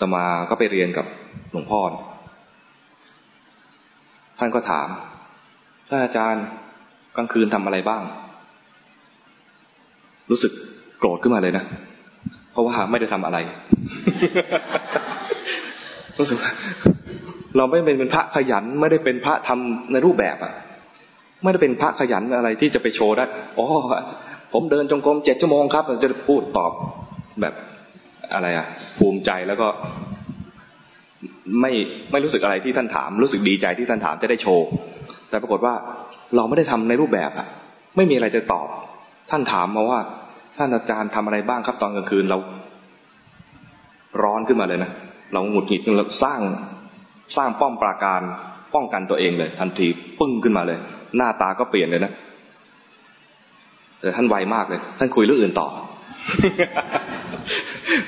[0.01, 1.07] ตมาก็ไปเรียนกับ
[1.51, 1.81] หลวงพ่อ
[4.39, 4.89] ท่านก็ถาม
[5.89, 6.45] ท่านอาจารย์
[7.17, 8.03] กลางคืนทำอะไรบ้าง
[10.31, 10.53] รู้สึก
[10.99, 11.65] โกรธขึ้นมาเลยนะ
[12.53, 13.39] เพราะว่าไม่ได้ทำอะไร
[16.23, 16.39] รู้สึก
[17.57, 20.53] เราไม่เป็นเป็นพระขยันไม่ได้เป็นพระทำในรูปแบบอะ
[21.43, 23.25] ไม่ได้เป็นพระขยันอะไรที่จะไปโชว์ได้
[23.59, 23.67] อ๋อ
[24.53, 26.73] ผมเดินจงกรมเจ็ดชั่วโมงครับจะพูดตอบ
[27.41, 27.55] แบบ
[28.35, 28.67] อะไรอะ
[28.99, 29.69] ภูมิใจแล้วก็
[31.61, 31.73] ไม่
[32.13, 34.67] ไม่รู้สึกอะไรที่ท่านถาม รู้สึกดีใจที่ท่านถามจะได้โชว์
[35.31, 35.75] แต่ปรากฏว่า
[36.37, 37.47] เราไม่ได้ทำในรูปแบบอะ
[37.97, 38.69] ไม่มีอะไรจะตอบ
[39.31, 40.01] ท่านถามมาว่า
[40.57, 42.39] ท่านอาจารย์ทำอะไรบ้างครับตอนกลางคืนเรา
[44.23, 44.91] ร้อนขึ้นมาเลยนะ
[45.33, 46.41] เราหงุดหงิดเราสร้าง
[47.37, 48.21] สร้างป้อมปราการ
[48.75, 49.87] ป้องกันตัวเองเลย ทันที
[50.19, 50.79] ปึ้งขึ้นมาเลย
[51.17, 52.13] หน้าตาก็เปลี่ยนเลยนะ
[54.01, 55.69] แต่ท่านไวมากเลย ท่านคุยเรื่องอื่นต่อ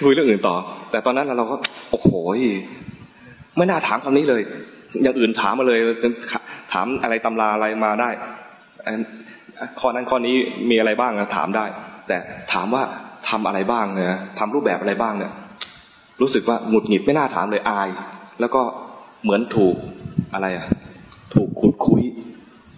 [0.05, 0.55] คุยเรื่องอื่นต่อ
[0.91, 1.57] แต่ตอนนั้นเราก็
[1.91, 2.09] โอ้โห
[3.57, 4.43] ไม่น่าถามคำนี้เลย
[5.03, 5.81] อย่างอื่นถามมาเลย
[6.73, 8.11] ถามอะไรตำราอะไรมาได้
[9.81, 10.37] ข้อนั้นข้อนี้
[10.71, 11.65] มีอะไรบ้างถามได้
[12.09, 12.17] แต่
[12.53, 12.83] ถามว่า
[13.29, 15.33] ทำอะไรบ้างเนี่ยทำรูปแบบอะไรบ้างเนี่ย
[16.21, 17.89] รู้สึกว่าหงุดหงิดไม่น่าถามเลยอาย
[18.41, 18.63] แล้วก็
[19.23, 19.77] เหมือนถูก
[20.35, 20.67] อะไรอะ
[21.35, 22.03] ถูกขุดคุย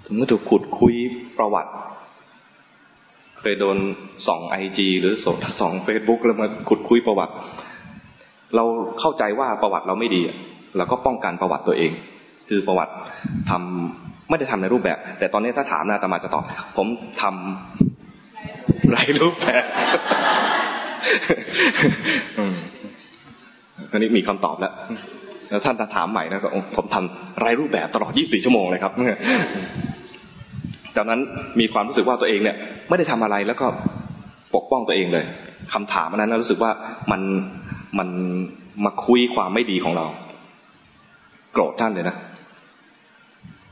[0.04, 0.94] ถึงก็ถูกขุดคุย
[1.38, 1.72] ประวัติ
[3.38, 3.76] เคยโดน
[4.26, 5.14] ส่องไอจีหรือ
[5.60, 7.34] ส่องเฟซบุ๊กแล้วมาขุดคุยประวัติ
[8.56, 8.64] เรา
[9.00, 10.22] เข้าใจว่าประวัติเราไม่ดี
[10.76, 11.92] เราก็ป้องกันประวัติตัวเอง
[12.48, 12.92] คือประวัติ
[13.50, 16.44] ทำไม่ได้ทำในรูปแบบ แต่ตอนนี้ถ้าถามนะตมาจะตอบ
[16.76, 16.86] ผม
[17.22, 19.64] ทำไรรูปแบบ
[23.90, 24.72] คราวนี้มีคำตอบแล้ว
[25.50, 28.92] แล้วท่านถามใหม่นะก็ผมทำรายรูปแบบตลอด 24 ชั่วโมงเลยครับ
[30.96, 31.20] จากนั้น
[31.60, 32.56] มีความรู้สึกว่าตัวเองเนี่ย
[32.88, 33.66] ไม่ได้ทำอะไรแล้วก็
[34.54, 35.24] ปกป้องตัวเองเลย
[35.72, 36.70] คำถามนั้นรู้สึกว่า
[37.10, 37.22] มัน
[37.98, 38.08] มัน
[38.84, 40.06] มาคุยความไม่ดีของเรา
[41.52, 42.16] โกรธท่านเลยนะ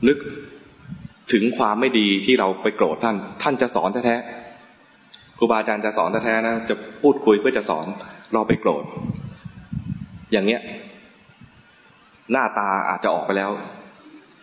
[0.07, 0.17] นึก
[1.33, 7.85] ถึงความไม่ดีที่เราไปโกรธท่าน ท่านจะสอนแท้ๆครูบาอาจารย์จะสอนแท้ๆนะจะพูดคุยเพื่อจะสอน
[8.33, 8.83] เราไปโกรธ
[10.31, 10.61] อย่างเนี้ย
[12.31, 13.51] หน้าตาอาจจะออกไปแล้ว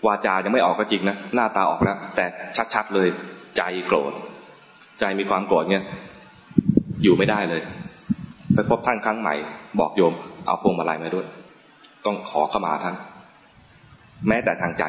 [0.07, 2.25] วาจายังไม่ออกก็จริงนะหน้าตาออกแล้ว แต่
[2.75, 3.09] ชัดๆเลย
[3.57, 4.13] ใจโกรธ
[5.01, 5.85] ใจมีความโกรธเนี่ย
[7.03, 7.63] อยู่ไม่ได้เลย
[8.55, 9.35] ไปพบท่านครั้งใหม่
[9.81, 10.15] บอกโยม
[10.47, 11.27] เอาพวงมาลัยมาด้วย
[12.07, 12.97] ต้องขอเข้ามาท่าน
[14.29, 14.85] แม้แต่ทางใจ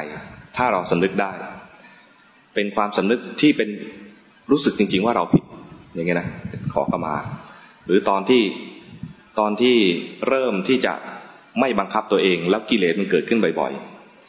[0.56, 1.30] ถ้าเราสำนึกได้
[2.54, 3.68] เป็นความสำนึกที่เป็น
[4.50, 5.44] รู้สึกจริง ๆ ว่าเราผิด
[5.94, 6.28] อย่างเงี้ยนะ
[6.72, 7.14] ขอเข้ามา
[7.86, 8.42] หรือตอนที่
[9.38, 9.76] ตอนที่
[10.28, 10.94] เริ่มที่จะ
[11.60, 13.72] ไม่บังคับตัวเอง แล้วกิเลสมันเกิดขึ้นบ่อย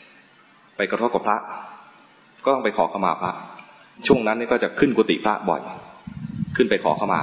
[0.10, 1.38] ๆ ไปกระทบกับพระ
[2.44, 3.32] ก็ต้องไปขอขมาพระ
[4.08, 5.62] ช่วงนั้นนี่ก็จะขึ้นกุฏิพระบ่อย
[6.56, 7.20] ขึ้นไปขอขมา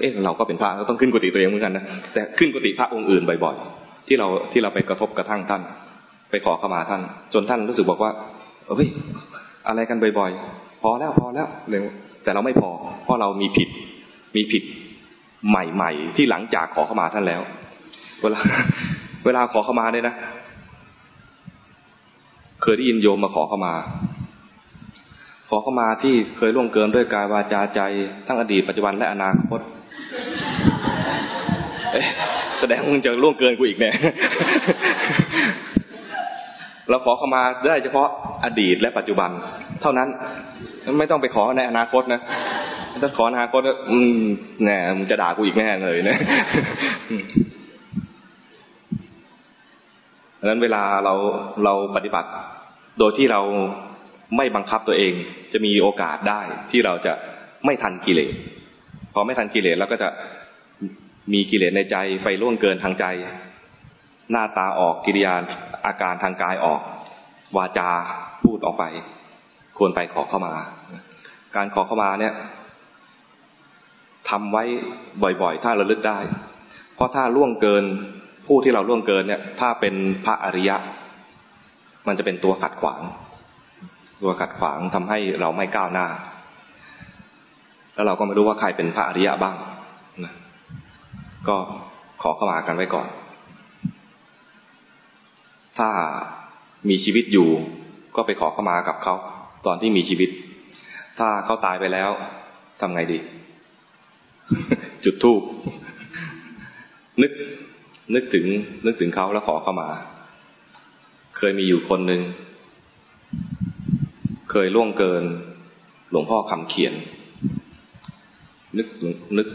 [0.00, 1.84] เอ๊ะเราก็เป็นพระก็ต้องขึ้นกุฏิตัวเองเหมือนกันนะ
[2.14, 5.62] แต่ขึ้นกุฏิพระองค์อื่นบ่อยๆ ที่เราที่เราไปกระทบกระทั่งท่าน
[6.30, 7.02] ไปขอขมาท่าน
[7.34, 8.12] จนท่านรู้สึกบอกว่า
[8.68, 8.88] เฮ้ย
[9.68, 11.84] อะไรกันบ่อยๆ พอแล้วพอแล้วเร็ว
[12.22, 12.70] แต่เราไม่พอ
[13.04, 13.68] เพราะเรามีผิด
[14.36, 14.62] มีผิด
[15.48, 17.42] ใหม่ๆ ที่หลังจากขอเข้ามาท่านแล้ว
[18.20, 18.40] เวลา
[19.24, 20.14] เวลาขอเข้ามาเนี่ยนะ
[22.62, 23.74] เคยได้ยินโยมมาขอเข้ามา
[25.48, 27.80] ขอเข้ามาที่เคยล่วงเกินด้วยกายวาจาใจ
[28.26, 29.60] ทั้งอดีตปัจจุบันและอนาคต
[32.58, 33.94] แสดงมึงจะล่วงเกินกูอีกเนี่ย
[36.90, 38.08] เราขอเข้ามาได้เฉพาะ
[38.44, 39.30] อดีตและปัจจุบัน
[39.80, 40.08] เท่านั้น
[40.98, 42.20] ไม่ต้องไปขอในอนาคตนะ
[43.02, 43.60] ถ้าขออนาคต
[43.90, 44.22] อืม
[44.64, 46.16] แน่มึงจะด่ากูอีกแน่เลยนะ
[50.38, 51.14] ดังนั้นเวลาเรา
[51.64, 52.30] เราปฏิบัติ
[52.98, 53.40] โดยที่เรา
[54.36, 55.12] ไม่บังคับตัวเอง
[55.52, 57.12] จะมีโอกาสได้ที่เราจะ
[57.64, 58.32] ไม่ทันกิเลส
[59.14, 60.08] พอไม่ทันกิเลสเราก็จะ
[61.32, 63.04] มีกิเลสในใจไปล่วงเกินทางใจ
[64.30, 65.34] หน้าตาออกกิริยา
[65.86, 66.80] อาการทางกายออก
[67.56, 67.90] วาจา
[68.44, 68.84] พูดออกไป
[69.78, 70.54] ควรไปขอเข้ามา
[71.56, 72.34] การขอเข้ามาเนี่ย
[74.30, 74.64] ทำไว้
[75.42, 76.18] บ่อยๆ ถ้าระลึกได้
[76.94, 77.84] เพราะถ้าล่วงเกิน
[78.46, 80.76] ผู้ที่เราล่วงเกินเนี่ย ถ้าเป็นพระอริยะ
[82.06, 83.02] มันจะเป็นตัวขัดขวาง
[84.22, 86.06] ตัวขัดขวางทำให้เราไม่ก้าวหน้า
[87.94, 89.56] แล้วเราก็ไม่รู้ว่าใครเป็นพระอริยะบ้าง
[90.24, 90.34] นะ
[91.48, 91.56] ก็
[92.22, 93.08] ขอเข้ามากันไว้ก่อน
[95.78, 95.90] ถ้า
[96.88, 97.48] มีชีวิตอยู่
[98.16, 99.14] ก็ไปขอเข้ามากับเขา
[99.66, 100.30] ตอนที่มีชีวิต
[101.18, 102.10] ถ้าเขาตายไปแล้ว
[102.80, 103.18] ทำไงดี
[105.04, 105.42] จุดทูบ
[107.22, 107.32] นึก
[108.14, 108.46] นึกถึง
[108.86, 109.88] นึกถึงเขาแล้วขอเข้ามา
[111.36, 112.22] เคยมีอยู่คนหนึ่ง
[114.50, 115.24] เคยล่วงเกิน
[116.10, 116.94] หลวงพ่อคำเขียน
[118.78, 118.88] นึก
[119.38, 119.48] นึก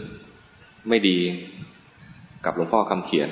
[0.88, 1.18] ไม่ดี
[2.44, 3.28] กับหลวงพ่อคำเขียน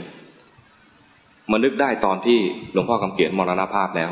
[1.50, 2.38] มานึกได้ตอนที่
[2.72, 4.10] หลวงพ่อคำเขียนมรณภาพแล้ว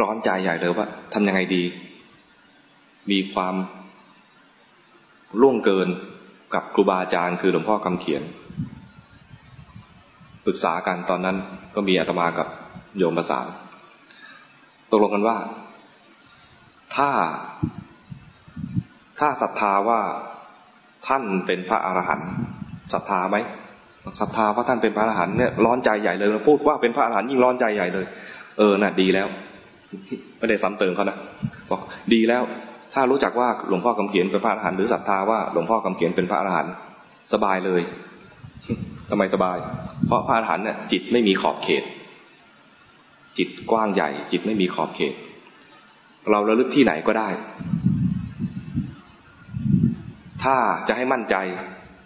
[0.00, 1.62] ร้อนใจใหญ่เลยว่าทำยังไงดี
[3.10, 3.54] มีความ
[5.40, 5.88] ล่วงเกิน
[6.54, 8.22] กับครูบาอาจารย์คือหลวงพ่อคำเขียน
[10.44, 11.36] ปรึกษากันตอนนั้น
[11.74, 12.48] ก็มีอาตมากับ
[12.96, 13.46] โยมประสาน
[14.90, 15.36] ตกลงกันว่า
[16.96, 17.10] ถ้า
[19.18, 20.00] ถ้าศรัทธาว่า
[21.06, 22.30] ท่านเป็นพระอรหันต์
[22.92, 23.36] ศรัทธาไหม
[24.20, 28.06] ศรัทธาว่าท่านเป็นพระอรหันต์เนี่ยร้อนใจใหญ่เลยพูดว่าเป็นพระอรหันต์ยิ่งร้อนใจใหญ่เลย
[28.58, 29.28] เออน่ะดีแล้ว
[30.38, 31.16] ไม่ได้ซ้ำเติมเขานะ
[31.70, 31.80] บอก
[32.14, 32.42] ดีแล้ว
[32.94, 36.72] ถ้ารู้จักว่าหลวงพ่อคำเขียนเป็นพระอรหันต์หรือศรัทธาว่าหลวงพ่อคำเขียนเป็นพระอรหันต์
[37.32, 37.82] สบายเลย
[39.10, 39.58] ทำไมสบาย
[40.06, 41.84] เพราะพระอรหันต์เนี่ยจิตไม่มีขอบเขต
[43.38, 45.14] จิตกว้างใหญ่ จิตไม่มีขอบเขต
[46.30, 47.28] เราระลึกที่ไหนก็ได้
[50.42, 50.56] ถ้า
[50.88, 51.36] จะให้มั่นใจ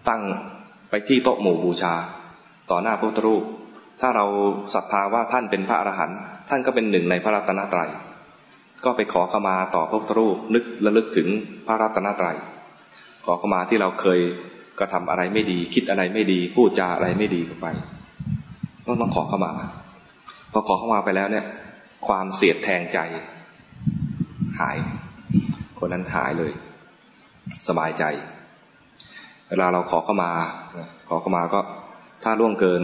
[0.09, 0.23] ตั้ง
[0.97, 1.95] ไปที่โต๊ะหมู่บูชา
[2.71, 3.45] ต่อหน้าพระพุทธรูป
[4.01, 4.27] ถ้าเรา
[4.75, 6.19] ศรัทธาว่าท่านเป็นพระอรหันต์
[6.49, 7.91] ท่านก็เป็นหนึ่งในพระรัตนตรัย
[8.85, 11.29] ก็ไปขอขมาต่อพระพุทธรูปนึกระลึกถึง
[11.67, 12.37] พระรัตนตรัย
[13.25, 14.21] ขอขมาที่เราเคย
[14.79, 17.67] กระทำอะไรไม่ดี คิดอะไรไม่ดี พูดจาอะไรไม่ดีเข้าไป
[18.87, 19.53] ต้องต้องขอขมา
[20.53, 21.45] พอขอขมาไปแล้วเนี่ย
[22.07, 22.99] ความเสียดแทงใจ
[24.61, 24.77] หาย
[25.79, 26.53] คนนั้นหายเลย
[27.69, 28.05] สบายใจ
[29.49, 30.31] เวลาเราขอเข้ามา
[31.09, 31.61] ขอเข้ามาก็
[32.23, 32.83] ถ้าล่วงเกิน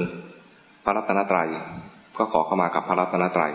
[0.84, 1.48] พระรัตนตรัย
[2.18, 3.52] ก็ขอเข้ามากับพระรัตนตรัย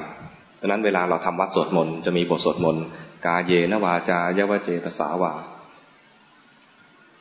[0.60, 2.86] ดังนั้นเวลาเราทำวัดสวดมนต์จะมีบทสวดมนต์
[3.26, 5.34] กาเยนวาจายวเจตสาวา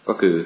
[0.08, 0.36] ก็คือ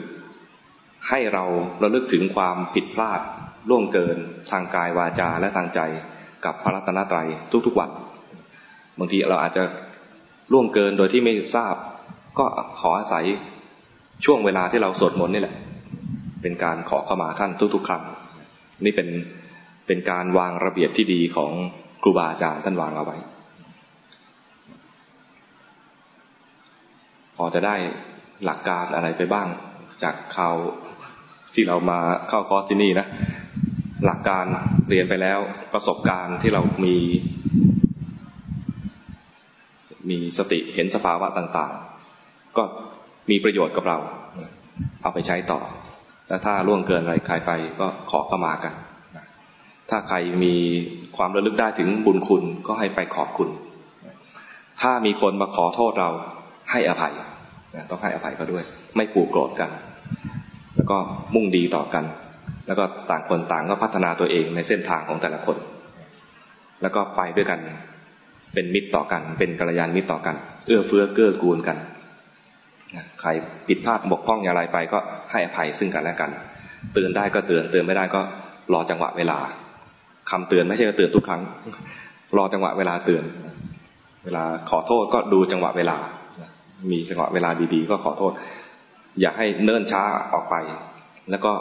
[1.09, 1.45] ให้เรา
[1.82, 3.20] ระลึกถึงความผิดพลาด
[3.68, 4.16] ล่วงเกิน
[4.51, 5.80] ทางกายวาจาและทางใจ
[6.45, 7.28] กับพระรัตนตรัย
[7.66, 7.91] ทุกๆวัน
[8.99, 9.62] บางทีเราอาจจะ
[10.53, 11.74] ล่วงเกินโดยที่ไม่ทราบ
[12.39, 12.47] ก็
[12.80, 13.26] ขออาศัย
[14.25, 15.57] ช่วงเวลาที่เราสวดมนต์นี่แหละ
[16.43, 18.05] เป็นการขอเข้ามาท่านทุกๆครั้ง
[18.85, 19.09] นี่เป็น
[19.87, 21.53] เป็นการวางระเบียบที่ดีของ
[22.03, 23.16] ครูบาอาจารย์ท่านวางเอาไว้
[27.37, 27.77] พอจะได้
[28.45, 29.49] หลักการอะไรไปบ้าง
[30.03, 30.51] จากเขา
[31.55, 31.99] ที่เรามา
[32.29, 33.07] เข้าคอร์สที่นี่นะ
[34.05, 34.45] หลักการ
[34.89, 35.39] เรียนไปแล้ว
[35.73, 36.97] ประสบการณ์ที่เรามี
[40.11, 41.75] มีสติเห็นสภาวะต่าง
[42.16, 42.64] ๆ ก็
[43.31, 43.99] มีประโยชน์กับเรา
[45.03, 45.61] เอาไปใช้ต่อ
[46.29, 48.72] แล้วถ้าล่วงเกินอะไรใครไปก็ขอเข้ามากัน
[49.91, 50.55] ถ้าใครมี
[51.16, 53.49] ความระลึกได้ถึงบุญคุณก็ให้ไปขอบคุณ
[54.81, 56.11] ถ้ามีคนมาขอโทษเรา
[56.70, 57.12] ให้อภัย
[57.91, 58.64] ต้องให้อภัยเขาด้วย
[58.97, 59.70] ไม่ปูโกรธกัน
[60.76, 60.99] แล้วก็
[61.35, 62.05] มุ่งดีต่อกัน
[62.66, 65.57] แล้วก็ต่างคนต่างก็พัฒนาตัวเองในเส้นทางของแต่ละคน
[66.83, 67.61] แล้วก็ไปด้วยกัน
[68.55, 71.76] เป็นมิตรต่อกัน เป็นกัลยาณมิตรต่อกัน เอื้อเฟื้อเกื้อกูลกัน
[73.20, 73.28] ใคร
[73.68, 74.99] ผิดพลาดบกพร่องอย่างไรไปก็
[75.30, 76.30] ให้อภัยซึ่งกันและกัน
[76.95, 78.20] เตือนได้ก็เตือนเตือนไม่ได้ก็
[78.72, 79.39] รอจังหวะเวลา
[80.30, 81.43] คำเตือนไม่ใช่เตือนทุกครั้ง
[82.36, 83.24] รอจังหวะเวลาเตือน
[84.24, 85.97] เวลาขอโทษก็ดูจังหวะเวลา
[86.91, 88.32] มีจังหวะเวลาดีๆ ก็ขอโทษ
[89.20, 90.55] อย่าให้เนิ่นช้าออกไป
[91.30, 91.53] แล้วก็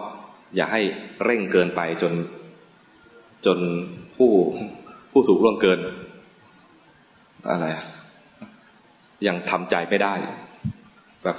[0.56, 0.82] อย่าให้
[1.24, 2.14] เร่งเกินไปจน
[3.46, 3.58] จน
[4.16, 4.32] ผู้
[5.12, 5.80] ผู้ถูกล่วงเกิน
[7.50, 7.68] อะไร
[9.28, 10.14] ยังทำใจไม่ได้
[11.24, 11.38] แบบ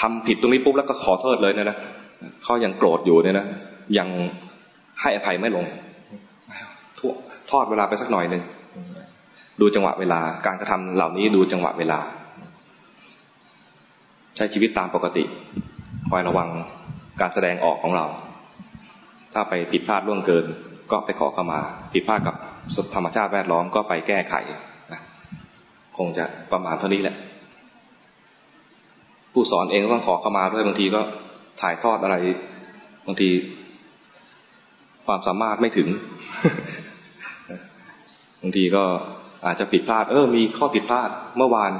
[0.00, 1.78] ทำผิดตรงนี้ปุ๊บแล้วก็ขอโทษเลยเนี่ยนะ
[2.44, 3.46] เขายังโกรธอยู่เนี่ยนะ
[3.98, 4.08] ยัง
[5.00, 5.66] ให้อภัยไม่ลง
[7.50, 8.42] ทอดเวลาไปสักหน่อยหนึ่ง
[9.60, 11.98] ดูจังหวะเวลา การกระทำเหล่านี้ดูจังหวะเวลา
[14.36, 15.24] ใช้ชีวิตตามปกติ
[16.08, 16.48] คอยระวัง
[17.20, 18.06] การแสดงออกของเรา
[19.34, 20.44] ถ้าไปผิดพลาดล่วงเกิน
[20.90, 21.60] ก็ไปขอเข้ามา
[21.92, 22.36] ผิดพลาดกับ
[22.94, 24.34] ธรรมชาติแวดล้อมก็ไปแก้ไข
[24.92, 25.00] นะ
[25.98, 27.16] คงจะประมาณเท่านี้แหละ
[29.32, 31.00] ผู้สอนเองก็ต้องขอเข้ามาด้วยบางทีก็
[31.60, 32.16] ถ่ายทอดอะไร
[33.06, 33.30] บางที
[35.06, 35.88] ความสามารถไม่ถึง
[38.42, 38.84] บางทีก็
[39.46, 41.72] อาจจะผิดพลาด เออ มีข้อผิดพลาดเมื่อวาน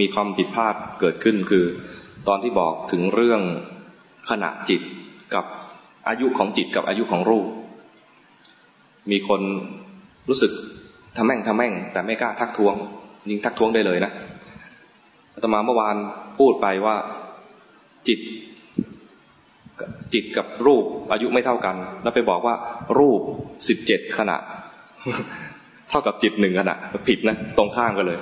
[0.00, 1.64] มีความผิดพลาดเกิดขึ้นคือ
[2.28, 3.40] ตอนที่บอกถึงเรื่อง
[4.30, 4.80] ขณะจิต
[5.34, 5.44] กับ
[6.08, 7.46] อายุของจิตกับอายุของรูป
[9.10, 9.40] มีคน
[10.28, 10.52] รู้สึก
[11.16, 12.74] ทำแม่งทำแม่ง แต่ไม่กล้าทักท้วง
[13.28, 14.12] ยิงทักท้วงได้เลยนะ
[15.36, 15.96] อาตมาเมื่อวาน
[16.38, 16.96] พูดไปว่า
[18.08, 18.20] จิต
[20.12, 22.54] จิตกับรูปอายุไม่เท่ากัน แล้วไปบอกว่า
[22.98, 23.20] รูป
[23.68, 24.36] สิบเจ็ดขณะ
[25.88, 26.74] เท่ากับจิตหนึ่งขณะ
[27.08, 28.18] ผิดนะตรงข้ามกันเลย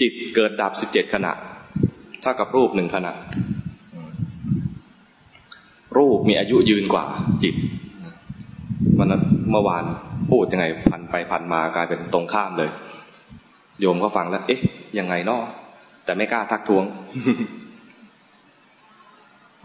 [0.00, 1.32] จิตเกิดดับสิบเจ็ดขณะ
[2.22, 3.12] เท่ากับรูปหนึ่งขณะ
[5.98, 7.04] รูปมีอายุยืนกว่า
[7.42, 7.54] จิต
[8.98, 9.12] มัน
[9.50, 9.84] เมื่อวาน
[10.30, 12.70] พูดยังไงพันไปพันมากลายเป็นตรงข้ามเลย
[13.80, 14.60] โยมก็ฟังแล้ว เอ๊ะ
[14.98, 15.42] ยังไงเนาะ
[16.06, 16.84] แต่ไม่กล้าทักท้วง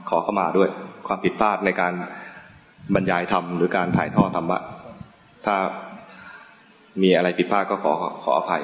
[0.09, 0.69] ขอเข้ามาด้วย
[1.07, 1.93] ความผิดพลาดในการ
[2.95, 4.59] บรรยายธรรมหรือการถ่ายทอดธรรมะ
[5.45, 5.55] ถ้า
[7.01, 8.63] มีอะไรผิดพลาดก็ขอขออภัย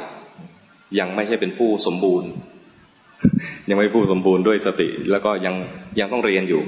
[0.99, 2.29] ยังไม่ใช่เป็นผู้สมบูรณ์
[3.69, 5.55] ยังไม่ผู้สมบูรณ์ด้วยสติ แล้วก็ยัง
[5.99, 6.61] ยังต้องเรียนอยู่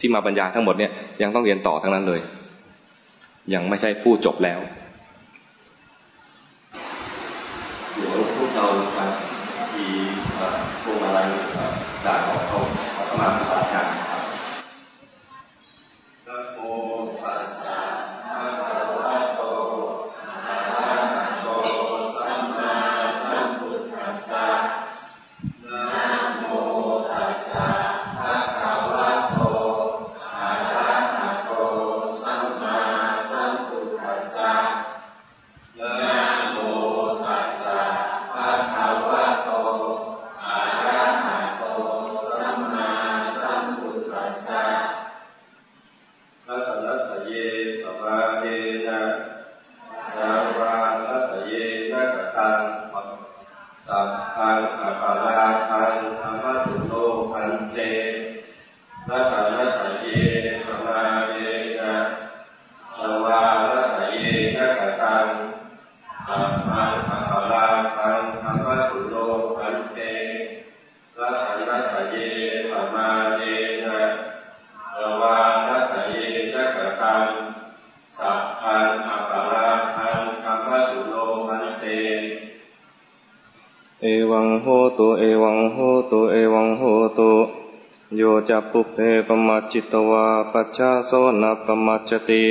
[0.00, 0.92] ที่มาบรรยายทั้งหมดเนี่ย
[1.22, 2.20] ยังต้องเรียนต่อทั้งนั้นเลย
[3.54, 4.60] ยังไม่ใช่ผู้จบแล้ว
[7.94, 8.66] เดี๋ยวพวกเรา
[9.74, 9.86] ที
[10.84, 11.20] พวงอะไร
[12.04, 12.58] ด่าของเขา
[13.06, 88.96] เข้ามาปฏิบัติจะปุเพ
[89.26, 92.44] ปมัจจิตวาปัจจาโสนปมัจจติ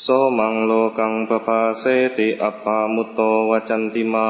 [0.00, 0.06] โส
[0.38, 1.84] มังโลกังปภาเส
[2.16, 3.20] ติอปามุตโต
[3.50, 4.28] วจันติมา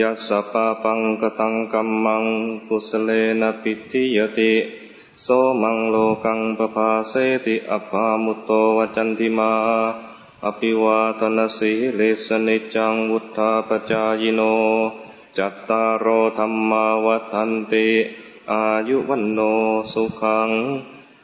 [0.00, 2.24] ยัสสะปะปังกตังกัมมัง
[2.66, 3.10] กุสเล
[3.40, 4.52] นะปิทิยติ
[5.22, 5.26] โส
[5.62, 7.14] มังโลกังปภาเส
[7.46, 9.52] ติอปามุตโตวจันติมา
[10.44, 14.40] อภิวาทนสีเลสนิจังวุธาปจายโน
[15.36, 16.06] จัตตารโอ
[16.38, 17.88] ธรรมาวันติ
[18.52, 19.40] อายุวันโน
[19.92, 20.50] สุขัง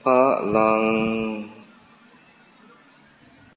[0.03, 0.23] พระ
[0.57, 0.83] ลัง